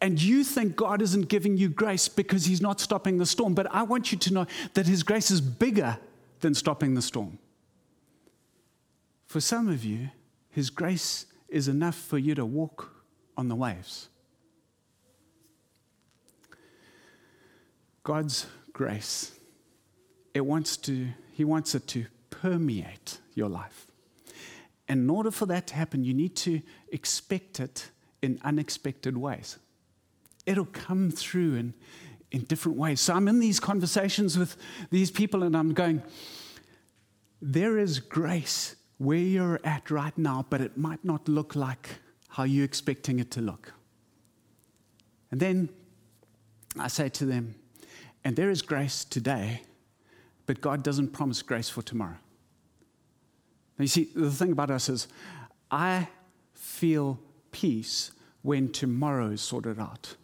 And 0.00 0.20
you 0.20 0.42
think 0.42 0.74
God 0.76 1.00
isn't 1.00 1.28
giving 1.28 1.56
you 1.56 1.68
grace 1.68 2.08
because 2.08 2.44
He's 2.44 2.60
not 2.60 2.80
stopping 2.80 3.18
the 3.18 3.26
storm. 3.26 3.54
But 3.54 3.72
I 3.72 3.84
want 3.84 4.12
you 4.12 4.18
to 4.18 4.34
know 4.34 4.46
that 4.74 4.86
His 4.86 5.02
grace 5.02 5.30
is 5.30 5.40
bigger 5.40 5.96
than 6.40 6.54
stopping 6.54 6.94
the 6.94 7.02
storm. 7.02 7.38
For 9.26 9.40
some 9.40 9.68
of 9.68 9.84
you, 9.84 10.10
His 10.50 10.70
grace 10.70 11.26
is 11.48 11.68
enough 11.68 11.94
for 11.94 12.18
you 12.18 12.34
to 12.34 12.44
walk 12.44 12.92
on 13.36 13.48
the 13.48 13.54
waves. 13.54 14.08
God's 18.04 18.46
grace, 18.72 19.32
it 20.34 20.40
wants 20.40 20.76
to, 20.78 21.08
He 21.32 21.44
wants 21.44 21.74
it 21.74 21.86
to 21.88 22.06
permeate 22.30 23.18
your 23.34 23.48
life. 23.48 23.86
And 24.88 25.00
in 25.00 25.10
order 25.10 25.30
for 25.30 25.46
that 25.46 25.68
to 25.68 25.74
happen, 25.74 26.04
you 26.04 26.12
need 26.12 26.36
to 26.36 26.60
expect 26.90 27.60
it 27.60 27.90
in 28.20 28.40
unexpected 28.44 29.16
ways. 29.16 29.58
It'll 30.44 30.66
come 30.66 31.10
through 31.10 31.54
in, 31.54 31.74
in 32.30 32.42
different 32.42 32.78
ways. 32.78 33.00
So 33.00 33.14
I'm 33.14 33.28
in 33.28 33.38
these 33.38 33.60
conversations 33.60 34.36
with 34.36 34.56
these 34.90 35.10
people 35.10 35.44
and 35.44 35.56
I'm 35.56 35.72
going, 35.72 36.02
there 37.40 37.78
is 37.78 38.00
grace 38.00 38.76
where 38.98 39.18
you're 39.18 39.60
at 39.64 39.90
right 39.90 40.16
now, 40.16 40.46
but 40.48 40.60
it 40.60 40.76
might 40.76 41.04
not 41.04 41.28
look 41.28 41.56
like 41.56 41.88
how 42.28 42.44
you're 42.44 42.64
expecting 42.64 43.18
it 43.18 43.30
to 43.32 43.40
look. 43.40 43.72
And 45.30 45.40
then 45.40 45.68
I 46.78 46.88
say 46.88 47.08
to 47.08 47.24
them, 47.26 47.54
and 48.24 48.36
there 48.36 48.50
is 48.50 48.62
grace 48.62 49.04
today, 49.04 49.62
but 50.46 50.60
God 50.60 50.82
doesn't 50.82 51.08
promise 51.08 51.42
grace 51.42 51.68
for 51.68 51.82
tomorrow. 51.82 52.18
Now, 53.78 53.82
you 53.82 53.88
see, 53.88 54.08
the 54.14 54.30
thing 54.30 54.52
about 54.52 54.70
us 54.70 54.88
is, 54.88 55.08
I 55.70 56.08
feel 56.54 57.18
peace 57.50 58.12
when 58.42 58.70
tomorrow 58.70 59.28
is 59.30 59.40
sorted 59.40 59.78
out. 59.78 60.16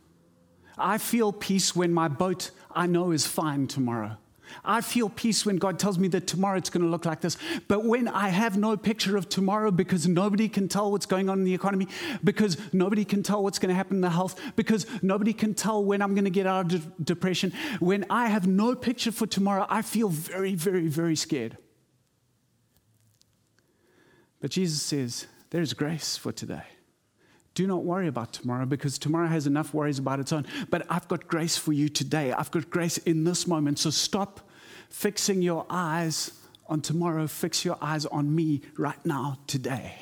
I 0.76 0.98
feel 0.98 1.32
peace 1.32 1.74
when 1.74 1.92
my 1.92 2.08
boat 2.08 2.50
I 2.70 2.86
know 2.86 3.10
is 3.10 3.26
fine 3.26 3.66
tomorrow. 3.66 4.16
I 4.64 4.80
feel 4.80 5.08
peace 5.08 5.44
when 5.44 5.56
God 5.56 5.78
tells 5.78 5.98
me 5.98 6.08
that 6.08 6.26
tomorrow 6.26 6.58
it's 6.58 6.70
going 6.70 6.84
to 6.84 6.88
look 6.88 7.04
like 7.04 7.20
this. 7.20 7.36
But 7.66 7.84
when 7.84 8.08
I 8.08 8.28
have 8.28 8.56
no 8.56 8.76
picture 8.76 9.16
of 9.16 9.28
tomorrow 9.28 9.70
because 9.70 10.06
nobody 10.06 10.48
can 10.48 10.68
tell 10.68 10.90
what's 10.90 11.06
going 11.06 11.28
on 11.28 11.38
in 11.38 11.44
the 11.44 11.54
economy, 11.54 11.88
because 12.24 12.56
nobody 12.72 13.04
can 13.04 13.22
tell 13.22 13.42
what's 13.42 13.58
going 13.58 13.70
to 13.70 13.74
happen 13.74 13.96
in 13.96 14.00
the 14.00 14.10
health, 14.10 14.40
because 14.56 14.86
nobody 15.02 15.32
can 15.32 15.54
tell 15.54 15.84
when 15.84 16.02
I'm 16.02 16.14
going 16.14 16.24
to 16.24 16.30
get 16.30 16.46
out 16.46 16.72
of 16.72 16.96
de- 16.96 17.02
depression, 17.02 17.52
when 17.80 18.04
I 18.10 18.28
have 18.28 18.46
no 18.46 18.74
picture 18.74 19.12
for 19.12 19.26
tomorrow, 19.26 19.66
I 19.68 19.82
feel 19.82 20.08
very, 20.08 20.54
very, 20.54 20.88
very 20.88 21.16
scared. 21.16 21.56
But 24.40 24.50
Jesus 24.50 24.82
says, 24.82 25.26
There's 25.50 25.72
grace 25.72 26.16
for 26.16 26.32
today. 26.32 26.64
Do 27.58 27.66
not 27.66 27.82
worry 27.82 28.06
about 28.06 28.32
tomorrow 28.32 28.66
because 28.66 29.00
tomorrow 29.00 29.26
has 29.26 29.48
enough 29.48 29.74
worries 29.74 29.98
about 29.98 30.20
its 30.20 30.32
own. 30.32 30.46
But 30.70 30.86
I've 30.88 31.08
got 31.08 31.26
grace 31.26 31.56
for 31.56 31.72
you 31.72 31.88
today. 31.88 32.30
I've 32.30 32.52
got 32.52 32.70
grace 32.70 32.98
in 32.98 33.24
this 33.24 33.48
moment. 33.48 33.80
So 33.80 33.90
stop 33.90 34.48
fixing 34.90 35.42
your 35.42 35.66
eyes 35.68 36.30
on 36.68 36.82
tomorrow. 36.82 37.26
Fix 37.26 37.64
your 37.64 37.76
eyes 37.82 38.06
on 38.06 38.32
me 38.32 38.60
right 38.76 39.04
now, 39.04 39.40
today. 39.48 39.92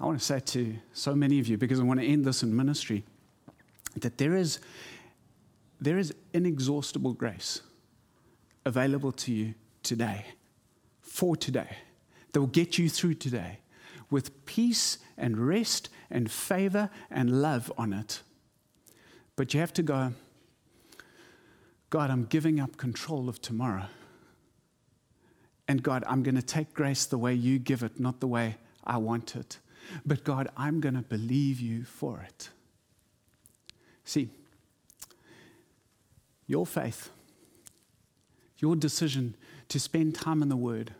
I 0.00 0.04
want 0.04 0.18
to 0.18 0.24
say 0.24 0.40
to 0.40 0.74
so 0.92 1.14
many 1.14 1.38
of 1.38 1.46
you, 1.46 1.56
because 1.56 1.78
I 1.78 1.84
want 1.84 2.00
to 2.00 2.06
end 2.06 2.24
this 2.24 2.42
in 2.42 2.56
ministry, 2.56 3.04
that 4.00 4.18
there 4.18 4.34
is, 4.34 4.58
there 5.80 5.96
is 5.96 6.12
inexhaustible 6.32 7.12
grace 7.12 7.60
available 8.66 9.12
to 9.12 9.32
you 9.32 9.54
today, 9.84 10.26
for 11.02 11.36
today, 11.36 11.76
that 12.32 12.40
will 12.40 12.48
get 12.48 12.78
you 12.78 12.88
through 12.88 13.14
today 13.14 13.60
with 14.12 14.46
peace 14.46 14.98
and 15.16 15.38
rest 15.38 15.88
and 16.10 16.30
favor 16.30 16.90
and 17.10 17.42
love 17.42 17.72
on 17.76 17.92
it. 17.92 18.20
But 19.34 19.54
you 19.54 19.60
have 19.60 19.72
to 19.74 19.82
go, 19.82 20.12
God, 21.90 22.10
I'm 22.10 22.26
giving 22.26 22.60
up 22.60 22.76
control 22.76 23.28
of 23.28 23.40
tomorrow. 23.40 23.86
And 25.66 25.82
God, 25.82 26.04
I'm 26.06 26.22
going 26.22 26.34
to 26.34 26.42
take 26.42 26.74
grace 26.74 27.06
the 27.06 27.18
way 27.18 27.34
you 27.34 27.58
give 27.58 27.82
it, 27.82 27.98
not 27.98 28.20
the 28.20 28.26
way 28.26 28.56
I 28.84 28.98
want 28.98 29.36
it. 29.36 29.58
But 30.04 30.22
God, 30.24 30.48
I'm 30.56 30.80
going 30.80 30.94
to 30.94 31.02
believe 31.02 31.60
you 31.60 31.84
for 31.84 32.20
it. 32.20 32.50
See, 34.04 34.28
your 36.46 36.66
faith, 36.66 37.10
your 38.58 38.76
decision 38.76 39.34
to 39.68 39.80
spend 39.80 40.14
time 40.14 40.42
in 40.42 40.48
the 40.48 40.56
Word, 40.56 40.94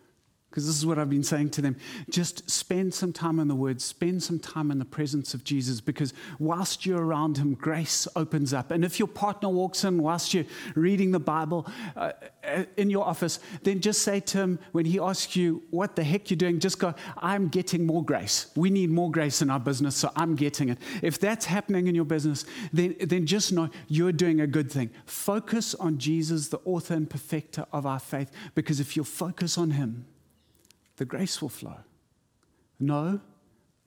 because 0.52 0.66
this 0.66 0.76
is 0.76 0.84
what 0.84 0.98
I've 0.98 1.08
been 1.08 1.24
saying 1.24 1.48
to 1.50 1.62
them. 1.62 1.76
Just 2.10 2.50
spend 2.50 2.92
some 2.92 3.10
time 3.10 3.40
in 3.40 3.48
the 3.48 3.54
Word, 3.54 3.80
spend 3.80 4.22
some 4.22 4.38
time 4.38 4.70
in 4.70 4.78
the 4.78 4.84
presence 4.84 5.32
of 5.32 5.44
Jesus, 5.44 5.80
because 5.80 6.12
whilst 6.38 6.84
you're 6.84 7.02
around 7.02 7.38
Him, 7.38 7.54
grace 7.54 8.06
opens 8.14 8.52
up. 8.52 8.70
And 8.70 8.84
if 8.84 8.98
your 8.98 9.08
partner 9.08 9.48
walks 9.48 9.82
in 9.82 10.02
whilst 10.02 10.34
you're 10.34 10.44
reading 10.74 11.10
the 11.10 11.20
Bible 11.20 11.66
uh, 11.96 12.12
uh, 12.44 12.64
in 12.76 12.90
your 12.90 13.06
office, 13.06 13.40
then 13.62 13.80
just 13.80 14.02
say 14.02 14.20
to 14.20 14.38
him, 14.38 14.58
when 14.72 14.84
he 14.84 14.98
asks 14.98 15.36
you, 15.36 15.62
What 15.70 15.96
the 15.96 16.04
heck 16.04 16.28
you're 16.28 16.36
doing, 16.36 16.58
just 16.58 16.78
go, 16.78 16.94
I'm 17.16 17.48
getting 17.48 17.86
more 17.86 18.04
grace. 18.04 18.48
We 18.54 18.68
need 18.68 18.90
more 18.90 19.10
grace 19.10 19.40
in 19.40 19.48
our 19.48 19.60
business, 19.60 19.96
so 19.96 20.10
I'm 20.16 20.34
getting 20.34 20.68
it. 20.68 20.78
If 21.00 21.18
that's 21.18 21.46
happening 21.46 21.86
in 21.86 21.94
your 21.94 22.04
business, 22.04 22.44
then, 22.72 22.96
then 23.00 23.26
just 23.26 23.52
know 23.52 23.70
you're 23.88 24.12
doing 24.12 24.40
a 24.40 24.46
good 24.46 24.70
thing. 24.70 24.90
Focus 25.06 25.74
on 25.76 25.98
Jesus, 25.98 26.48
the 26.48 26.60
author 26.64 26.94
and 26.94 27.08
perfecter 27.08 27.64
of 27.72 27.86
our 27.86 28.00
faith, 28.00 28.30
because 28.54 28.80
if 28.80 28.96
you 28.96 29.04
focus 29.04 29.56
on 29.56 29.70
Him, 29.70 30.04
the 31.02 31.06
grace 31.06 31.42
will 31.42 31.48
flow. 31.48 31.78
Know 32.78 33.18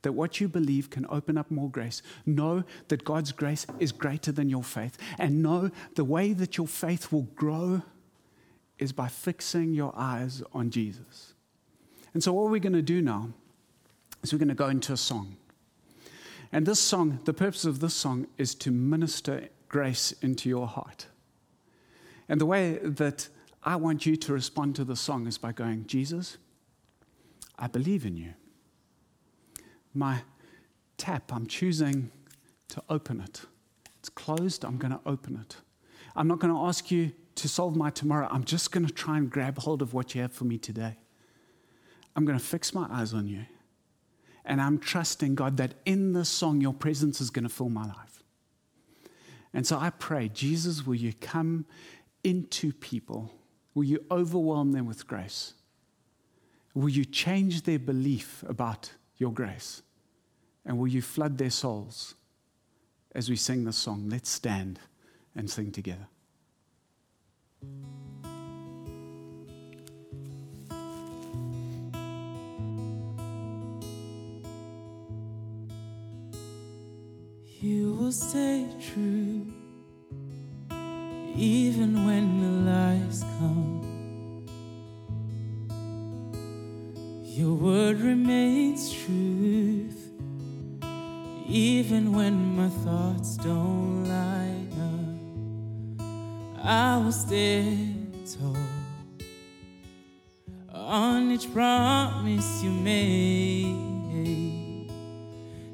that 0.01 0.11
what 0.11 0.41
you 0.41 0.49
believe 0.49 0.89
can 0.89 1.05
open 1.09 1.37
up 1.37 1.49
more 1.49 1.69
grace. 1.69 2.01
Know 2.25 2.65
that 2.89 3.05
God's 3.05 3.31
grace 3.31 3.65
is 3.79 3.93
greater 3.93 4.33
than 4.33 4.49
your 4.49 4.65
faith. 4.65 4.97
And 5.17 5.41
know 5.41 5.71
the 5.95 6.03
way 6.03 6.33
that 6.33 6.57
your 6.57 6.67
faith 6.67 7.13
will 7.13 7.29
grow 7.33 7.83
is 8.79 8.91
by 8.91 9.07
fixing 9.07 9.73
your 9.73 9.93
eyes 9.95 10.43
on 10.51 10.71
Jesus. 10.71 11.35
And 12.13 12.21
so, 12.21 12.33
what 12.33 12.51
we're 12.51 12.59
going 12.59 12.73
to 12.73 12.81
do 12.81 13.01
now 13.01 13.29
is 14.21 14.33
we're 14.33 14.39
going 14.39 14.49
to 14.49 14.53
go 14.53 14.67
into 14.67 14.91
a 14.91 14.97
song. 14.97 15.37
And 16.51 16.65
this 16.65 16.81
song, 16.81 17.21
the 17.23 17.33
purpose 17.33 17.63
of 17.63 17.79
this 17.79 17.93
song 17.93 18.27
is 18.37 18.53
to 18.55 18.71
minister 18.71 19.47
grace 19.69 20.11
into 20.21 20.49
your 20.49 20.67
heart. 20.67 21.05
And 22.27 22.41
the 22.41 22.45
way 22.45 22.77
that 22.83 23.29
I 23.63 23.77
want 23.77 24.05
you 24.05 24.17
to 24.17 24.33
respond 24.33 24.75
to 24.75 24.83
the 24.83 24.97
song 24.97 25.27
is 25.27 25.37
by 25.37 25.53
going, 25.53 25.87
Jesus, 25.87 26.39
I 27.57 27.67
believe 27.67 28.05
in 28.05 28.17
you. 28.17 28.33
My 29.93 30.21
tap, 30.97 31.31
I'm 31.31 31.47
choosing 31.47 32.11
to 32.69 32.83
open 32.89 33.21
it. 33.21 33.41
It's 33.99 34.09
closed, 34.09 34.65
I'm 34.65 34.77
going 34.77 34.91
to 34.91 34.99
open 35.05 35.37
it. 35.37 35.57
I'm 36.15 36.27
not 36.27 36.39
going 36.39 36.53
to 36.53 36.59
ask 36.61 36.91
you 36.91 37.11
to 37.35 37.47
solve 37.47 37.75
my 37.75 37.89
tomorrow. 37.89 38.27
I'm 38.31 38.43
just 38.43 38.71
going 38.71 38.85
to 38.85 38.93
try 38.93 39.17
and 39.17 39.29
grab 39.29 39.57
hold 39.57 39.81
of 39.81 39.93
what 39.93 40.15
you 40.15 40.21
have 40.21 40.31
for 40.31 40.45
me 40.45 40.57
today. 40.57 40.97
I'm 42.15 42.25
going 42.25 42.37
to 42.37 42.43
fix 42.43 42.73
my 42.73 42.87
eyes 42.89 43.13
on 43.13 43.27
you. 43.27 43.45
And 44.45 44.61
I'm 44.61 44.77
trusting, 44.77 45.35
God, 45.35 45.57
that 45.57 45.73
in 45.85 46.13
this 46.13 46.29
song, 46.29 46.61
your 46.61 46.73
presence 46.73 47.19
is 47.19 47.29
going 47.29 47.43
to 47.43 47.49
fill 47.49 47.69
my 47.69 47.85
life. 47.85 48.23
And 49.53 49.65
so 49.65 49.77
I 49.79 49.89
pray, 49.89 50.29
Jesus, 50.29 50.85
will 50.85 50.95
you 50.95 51.13
come 51.13 51.65
into 52.23 52.71
people? 52.73 53.33
Will 53.73 53.85
you 53.85 54.05
overwhelm 54.11 54.71
them 54.71 54.85
with 54.85 55.07
grace? 55.07 55.53
Will 56.75 56.89
you 56.89 57.05
change 57.05 57.63
their 57.63 57.79
belief 57.79 58.43
about 58.47 58.91
your 59.17 59.31
grace? 59.31 59.81
And 60.65 60.77
will 60.77 60.87
you 60.87 61.01
flood 61.01 61.37
their 61.37 61.49
souls 61.49 62.15
as 63.13 63.29
we 63.29 63.37
sing 63.37 63.63
this 63.63 63.77
song? 63.77 64.09
Let's 64.09 64.29
stand 64.29 64.79
and 65.35 65.49
sing 65.49 65.71
together. 65.71 66.07
You 77.61 77.93
will 77.93 78.11
stay 78.11 78.67
true 78.81 79.47
even 81.37 82.05
when 82.05 82.41
the 82.41 82.71
lies 82.71 83.23
come. 83.39 83.74
Your 87.35 87.53
word 87.55 87.99
remains 87.99 88.93
truth, 88.93 90.09
even 91.45 92.13
when 92.13 92.55
my 92.55 92.69
thoughts 92.69 93.35
don't 93.35 94.05
line 94.07 94.71
up. 95.99 96.63
I 96.63 96.95
will 96.95 97.11
stand 97.11 98.25
tall 98.39 98.55
on 100.73 101.29
each 101.31 101.53
promise 101.53 102.63
you 102.63 102.71
made. 102.71 103.75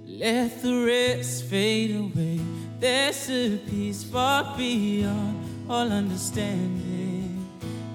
Let 0.08 0.64
the 0.64 0.84
rest 0.84 1.44
fade 1.46 1.96
away. 1.96 2.40
There's 2.80 3.30
a 3.30 3.58
peace 3.70 4.04
far 4.04 4.58
beyond 4.58 5.70
all 5.70 5.92
understanding. 5.92 7.48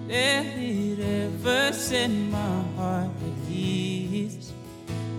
Let 0.07 0.47
it 0.57 1.01
ever 1.01 1.73
set 1.73 2.11
my 2.11 2.63
heart. 2.77 3.11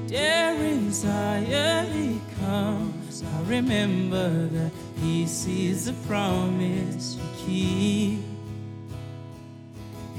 Dare 0.07 0.55
anxiety 0.55 2.21
comes, 2.39 3.23
I 3.23 3.41
remember 3.49 4.47
that 4.47 4.71
peace 5.01 5.45
is 5.47 5.89
a 5.89 5.93
promise 6.07 7.17
you 7.17 7.23
keep. 7.45 8.19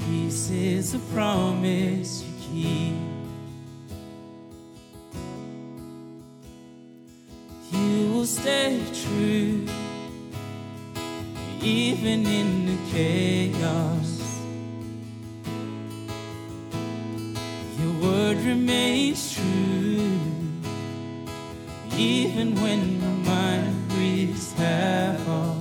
Peace 0.05 0.51
is 0.51 0.93
a 0.93 0.99
promise 1.11 2.23
you 2.23 2.33
keep. 2.51 2.95
You 7.71 8.13
will 8.13 8.27
stay 8.27 8.79
true, 8.93 9.65
even 11.61 12.27
in 12.27 12.65
the 12.67 12.77
chaos. 12.91 14.17
Your 17.79 17.93
word 18.01 18.37
remains 18.37 19.33
true, 19.33 19.48
even 22.39 22.55
when 22.61 23.23
my 23.25 23.59
breathes 23.89 24.53
half 24.53 25.27
off. 25.27 25.57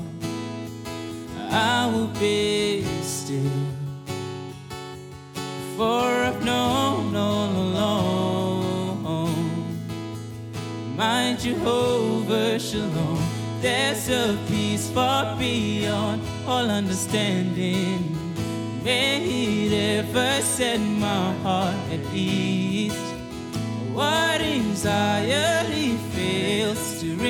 I 1.51 1.91
will 1.93 2.13
be 2.21 2.85
still, 3.03 3.67
for 5.77 6.05
I've 6.27 6.45
known 6.45 7.17
all 7.17 7.51
along. 7.51 8.09
My 10.97 11.37
Jehovah 11.41 12.59
Shalom, 12.61 13.23
there's 13.61 14.09
a 14.09 14.39
peace 14.49 14.91
far 14.91 15.37
beyond 15.37 16.23
all 16.47 16.71
understanding. 16.71 18.17
May 18.85 19.25
it 19.67 19.73
ever 19.99 20.43
set 20.43 20.79
my 20.79 21.33
heart 21.43 21.77
at 21.93 22.15
ease. 22.15 23.09
What 23.93 24.41
anxiety 24.41 25.78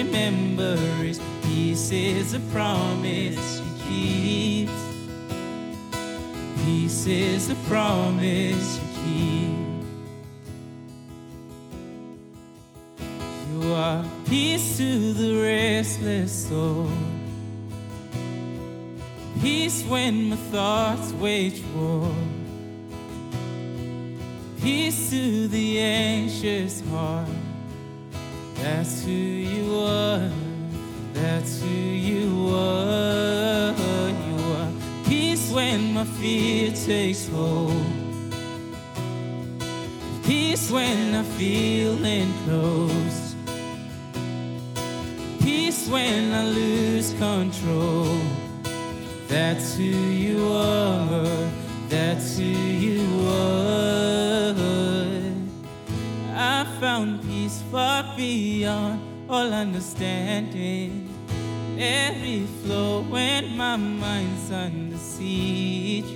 remember 0.02 0.76
is 1.02 1.20
peace 1.42 1.90
is 1.90 2.34
a 2.34 2.40
promise 2.52 3.60
you 3.60 3.72
keep. 3.88 4.70
Peace 6.64 7.06
is 7.06 7.50
a 7.50 7.56
promise 7.66 8.78
you 8.78 8.88
keep. 9.02 9.58
You 13.50 13.74
are 13.74 14.04
peace 14.26 14.76
to 14.76 15.12
the 15.14 15.42
restless 15.42 16.48
soul. 16.48 16.90
Peace 19.40 19.82
when 19.84 20.30
my 20.30 20.36
thoughts 20.52 21.12
wage 21.14 21.60
war. 21.74 22.14
Peace 24.60 25.10
to 25.10 25.48
the 25.48 25.80
anxious 25.80 26.82
heart. 26.90 27.47
That's 28.60 29.04
who 29.04 29.10
you 29.10 29.78
are. 29.80 30.30
That's 31.12 31.60
who 31.60 31.68
you 31.68 32.48
are. 32.54 33.74
You 34.28 34.38
are 34.58 34.72
peace 35.04 35.50
when 35.50 35.94
my 35.94 36.04
fear 36.04 36.72
takes 36.72 37.28
hold. 37.28 37.84
Peace 40.24 40.70
when 40.70 41.14
I 41.14 41.22
feel 41.22 42.04
enclosed. 42.04 43.36
Peace 45.40 45.88
when 45.88 46.32
I 46.34 46.44
lose 46.44 47.14
control. 47.14 48.20
That's 49.28 49.76
who 49.76 49.84
you 49.84 50.52
are. 50.52 51.50
That's 51.88 52.36
who 52.36 52.67
far 57.70 58.16
beyond 58.16 59.00
all 59.28 59.52
understanding. 59.52 61.08
It 61.76 62.46
flow 62.64 63.02
when 63.02 63.56
my 63.56 63.76
mind's 63.76 64.50
under 64.50 64.96
siege. 64.96 66.12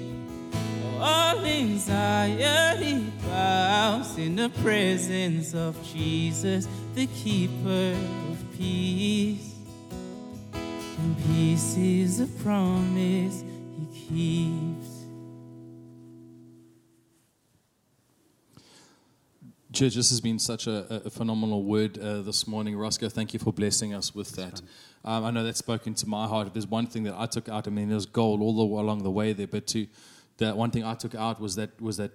All 0.99 1.39
anxiety 1.45 3.05
bows 3.27 4.19
in 4.19 4.37
the 4.37 4.49
presence 4.63 5.55
of 5.55 5.77
Jesus, 5.85 6.67
the 6.95 7.07
keeper 7.09 7.97
of 8.31 8.39
peace. 8.57 9.55
And 10.53 11.17
peace 11.27 11.77
is 11.77 12.21
a 12.21 12.27
promise 12.43 13.45
he 13.77 13.87
keeps. 14.09 15.02
Church, 19.73 19.95
this 19.95 20.11
has 20.11 20.21
been 20.21 20.39
such 20.39 20.67
a, 20.67 21.03
a 21.07 21.11
phenomenal 21.11 21.65
word 21.65 21.97
uh, 21.97 22.21
this 22.21 22.47
morning. 22.47 22.77
Roscoe, 22.77 23.09
thank 23.09 23.33
you 23.33 23.39
for 23.41 23.55
blessing 23.55 23.95
us 23.95 24.15
with 24.15 24.33
that. 24.33 24.61
Um, 25.03 25.25
I 25.25 25.31
know 25.31 25.45
that's 25.45 25.61
spoken 25.61 25.95
to 25.95 26.07
my 26.07 26.27
heart. 26.27 26.49
If 26.49 26.53
there's 26.53 26.67
one 26.67 26.87
thing 26.87 27.05
that 27.05 27.15
I 27.17 27.25
took 27.25 27.49
out, 27.49 27.67
I 27.67 27.71
mean, 27.71 27.89
there's 27.89 28.05
gold 28.05 28.43
all 28.43 28.55
the, 28.55 28.83
along 28.83 29.03
the 29.03 29.11
way 29.11 29.33
there, 29.33 29.47
but 29.47 29.67
to 29.69 29.87
that 30.37 30.59
one 30.59 30.71
thing 30.71 30.85
I 30.85 30.95
took 30.95 31.15
out 31.15 31.41
was 31.41 31.57
that 31.57 31.81
was 31.81 31.97
that 31.97 32.11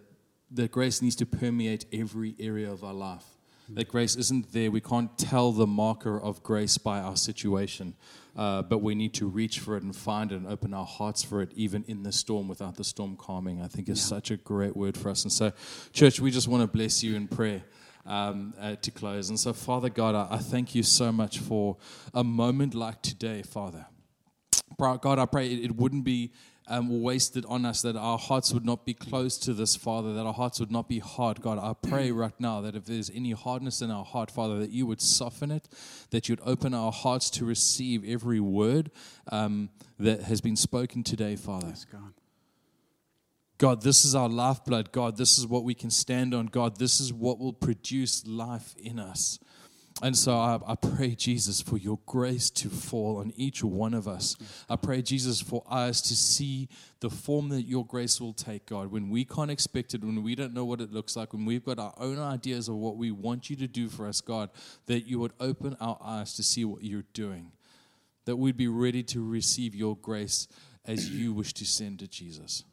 that 0.52 0.72
grace 0.72 1.02
needs 1.02 1.16
to 1.16 1.26
permeate 1.26 1.86
every 1.92 2.36
area 2.40 2.72
of 2.72 2.84
our 2.84 2.94
life. 2.94 3.26
That 3.70 3.90
grace 3.90 4.16
isn't 4.16 4.54
there. 4.54 4.72
We 4.72 4.80
can't 4.80 5.18
tell 5.18 5.52
the 5.52 5.68
marker 5.68 6.20
of 6.20 6.42
grace 6.42 6.78
by 6.78 7.00
our 7.00 7.18
situation, 7.18 7.96
uh, 8.36 8.62
but 8.62 8.78
we 8.78 8.96
need 8.96 9.14
to 9.16 9.28
reach 9.28 9.60
for 9.60 9.76
it 9.76 9.84
and 9.84 9.94
find 9.94 10.32
it 10.32 10.36
and 10.36 10.48
open 10.48 10.74
our 10.74 10.86
hearts 10.86 11.22
for 11.22 11.42
it, 11.42 11.52
even 11.54 11.84
in 11.88 12.04
the 12.04 12.14
storm, 12.14 12.48
without 12.48 12.78
the 12.78 12.86
storm 12.86 13.18
calming. 13.18 13.62
I 13.62 13.68
think 13.68 13.90
is 13.90 14.02
such 14.02 14.32
a 14.32 14.38
great 14.38 14.78
word 14.78 14.96
for 14.96 15.10
us. 15.10 15.24
And 15.24 15.32
so, 15.32 15.52
church, 15.92 16.22
we 16.22 16.32
just 16.32 16.48
want 16.48 16.62
to 16.62 16.68
bless 16.68 17.04
you 17.04 17.16
in 17.16 17.28
prayer. 17.28 17.64
Um, 18.06 18.54
uh, 18.58 18.78
to 18.78 18.90
close. 18.90 19.28
And 19.28 19.38
so, 19.38 19.52
Father 19.52 19.90
God, 19.90 20.16
I, 20.16 20.36
I 20.36 20.38
thank 20.38 20.74
you 20.74 20.82
so 20.82 21.12
much 21.12 21.40
for 21.40 21.76
a 22.14 22.24
moment 22.24 22.74
like 22.74 23.02
today, 23.02 23.42
Father. 23.42 23.86
God, 24.80 25.20
I 25.20 25.26
pray 25.26 25.52
it, 25.52 25.66
it 25.66 25.76
wouldn't 25.76 26.06
be 26.06 26.32
um, 26.68 27.02
wasted 27.02 27.46
on 27.46 27.66
us, 27.66 27.82
that 27.82 27.96
our 27.96 28.18
hearts 28.18 28.54
would 28.54 28.66
not 28.66 28.86
be 28.86 28.94
closed 28.94 29.44
to 29.44 29.54
this, 29.54 29.76
Father, 29.76 30.14
that 30.14 30.26
our 30.26 30.34
hearts 30.34 30.60
would 30.60 30.72
not 30.72 30.88
be 30.90 31.00
hard. 31.00 31.42
God, 31.42 31.60
I 31.60 31.74
pray 31.74 32.12
right 32.12 32.38
now 32.40 32.62
that 32.62 32.76
if 32.76 32.86
there's 32.86 33.10
any 33.10 33.32
hardness 33.32 33.82
in 33.82 33.92
our 33.92 34.06
heart, 34.06 34.30
Father, 34.30 34.60
that 34.60 34.72
you 34.72 34.86
would 34.86 35.02
soften 35.02 35.52
it, 35.52 35.68
that 36.12 36.30
you'd 36.30 36.42
open 36.46 36.74
our 36.74 36.92
hearts 36.92 37.30
to 37.32 37.46
receive 37.46 38.04
every 38.08 38.40
word 38.40 38.92
um, 39.32 39.70
that 40.00 40.24
has 40.24 40.42
been 40.42 40.56
spoken 40.56 41.04
today, 41.04 41.36
Father. 41.36 41.68
Yes, 41.70 41.86
God. 41.92 42.14
God, 43.58 43.82
this 43.82 44.06
is 44.06 44.14
our 44.14 44.30
lifeblood. 44.30 44.92
God, 44.92 45.18
this 45.18 45.40
is 45.40 45.48
what 45.48 45.64
we 45.64 45.74
can 45.74 45.90
stand 45.90 46.34
on. 46.34 46.46
God, 46.46 46.78
this 46.78 47.00
is 47.00 47.12
what 47.12 47.40
will 47.40 47.54
produce 47.54 48.26
life 48.28 48.76
in 48.78 49.00
us. 49.00 49.40
And 50.04 50.16
so 50.16 50.38
I, 50.38 50.60
I, 50.68 50.76
pray, 50.76 51.16
Jesus, 51.16 51.60
for 51.60 51.78
your 51.78 52.00
grace 52.06 52.52
to 52.52 52.70
fall 52.70 53.18
on 53.18 53.34
each 53.36 53.64
one 53.64 53.96
of 53.96 54.08
us. 54.08 54.36
I 54.70 54.76
pray, 54.76 55.02
Jesus, 55.02 55.42
for 55.42 55.64
us 55.68 56.02
to 56.02 56.16
see 56.16 56.70
the 57.00 57.10
form 57.10 57.50
that 57.50 57.64
your 57.64 57.84
grace 57.84 58.22
will 58.22 58.34
take, 58.34 58.68
God, 58.68 58.92
when 58.92 59.10
we 59.10 59.26
can't 59.26 59.50
expect 59.50 59.96
it, 59.96 60.04
when 60.04 60.22
we 60.22 60.36
don't 60.36 60.54
know 60.54 60.66
what 60.66 60.82
it 60.82 60.92
looks 60.92 61.16
like, 61.16 61.34
when 61.34 61.46
we've 61.46 61.66
got 61.66 61.80
our 61.80 61.94
own 61.98 62.20
ideas 62.20 62.68
of 62.68 62.76
what 62.76 62.96
we 62.96 63.10
want 63.10 63.50
you 63.50 63.56
to 63.56 63.68
do 63.68 63.90
for 63.90 64.08
us, 64.08 64.22
God, 64.22 64.52
that 64.86 65.08
you 65.08 65.20
would 65.20 65.34
open 65.40 65.76
our 65.82 65.98
eyes 66.00 66.36
to 66.36 66.44
see 66.44 66.64
what 66.64 66.84
you're 66.84 67.06
doing, 67.14 67.52
that 68.26 68.36
we'd 68.36 68.58
be 68.58 68.68
ready 68.68 69.02
to 69.02 69.28
receive 69.28 69.74
your 69.74 69.98
grace 69.98 70.48
as 70.86 71.10
you 71.10 71.34
wish 71.34 71.54
to 71.54 71.66
send 71.66 72.04
it, 72.04 72.12
Jesus. 72.12 72.64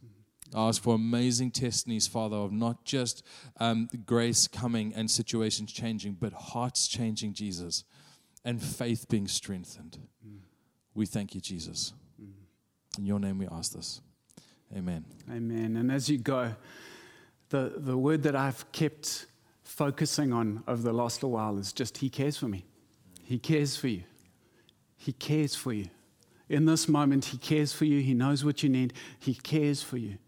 I 0.53 0.69
ask 0.69 0.83
for 0.83 0.95
amazing 0.95 1.53
testimonies, 1.53 2.07
Father, 2.07 2.37
of 2.37 2.53
not 2.53 2.85
just 2.85 3.25
um, 3.59 3.89
grace 4.05 4.47
coming 4.47 4.93
and 4.95 5.11
situations 5.11 5.73
changing, 5.73 6.19
but 6.21 6.33
hearts 6.33 6.87
changing, 6.87 7.33
Jesus, 7.33 7.85
and 8.45 8.63
faith 8.63 9.09
being 9.09 9.27
strengthened. 9.27 9.99
Mm. 10.27 10.39
We 10.95 11.07
thank 11.07 11.35
you, 11.35 11.41
Jesus. 11.41 11.93
Mm. 12.23 12.99
In 12.99 13.07
your 13.07 13.19
name 13.19 13.39
we 13.39 13.49
ask 13.49 13.73
this. 13.73 14.01
Amen. 14.77 15.05
Amen. 15.31 15.77
And 15.77 15.91
as 15.91 16.09
you 16.09 16.19
go, 16.19 16.55
the, 17.49 17.75
the 17.77 17.97
word 17.97 18.23
that 18.25 18.37
I've 18.37 18.71
kept 18.73 19.27
focusing 19.63 20.33
on 20.33 20.63
over 20.69 20.83
the 20.83 20.93
last 20.93 21.23
little 21.23 21.33
while 21.33 21.59
is 21.59 21.73
just 21.73 21.99
He 21.99 22.11
cares 22.11 22.37
for 22.37 22.49
me. 22.49 22.65
He 23.23 23.39
cares 23.39 23.77
for 23.77 23.89
you. 23.89 24.03
He 24.97 25.13
cares 25.13 25.55
for 25.55 25.73
you. 25.73 25.89
In 26.49 26.67
this 26.67 26.89
moment, 26.89 27.27
He 27.27 27.39
cares 27.39 27.73
for 27.73 27.85
you. 27.85 28.01
He 28.01 28.15
knows 28.15 28.45
what 28.45 28.63
you 28.63 28.69
need. 28.69 28.93
He 29.19 29.35
cares 29.35 29.83
for 29.83 29.97
you. 29.97 30.19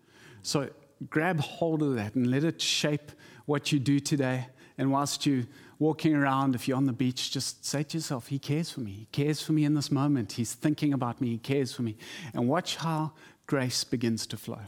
So 0.47 0.71
grab 1.11 1.41
hold 1.41 1.83
of 1.83 1.97
that 1.97 2.15
and 2.15 2.31
let 2.31 2.45
it 2.45 2.63
shape 2.63 3.11
what 3.47 3.73
you 3.73 3.81
do 3.81 3.99
today. 3.99 4.47
And 4.79 4.93
whilst 4.93 5.27
you're 5.27 5.43
walking 5.81 6.15
around, 6.15 6.55
if 6.55 6.69
you're 6.69 6.77
on 6.77 6.87
the 6.87 6.93
beach, 6.93 7.33
just 7.33 7.65
say 7.65 7.83
to 7.83 7.97
yourself, 7.97 8.29
He 8.29 8.39
cares 8.39 8.71
for 8.71 8.79
me. 8.81 8.93
He 8.93 9.09
cares 9.11 9.43
for 9.43 9.53
me 9.53 9.65
in 9.65 9.75
this 9.75 9.91
moment. 9.91 10.33
He's 10.33 10.55
thinking 10.55 10.93
about 10.93 11.21
me. 11.21 11.31
He 11.31 11.39
cares 11.39 11.73
for 11.73 11.83
me. 11.83 11.97
And 12.33 12.49
watch 12.49 12.77
how 12.77 13.13
grace 13.49 13.83
begins 13.83 14.25
to 14.29 14.37
flow. 14.37 14.61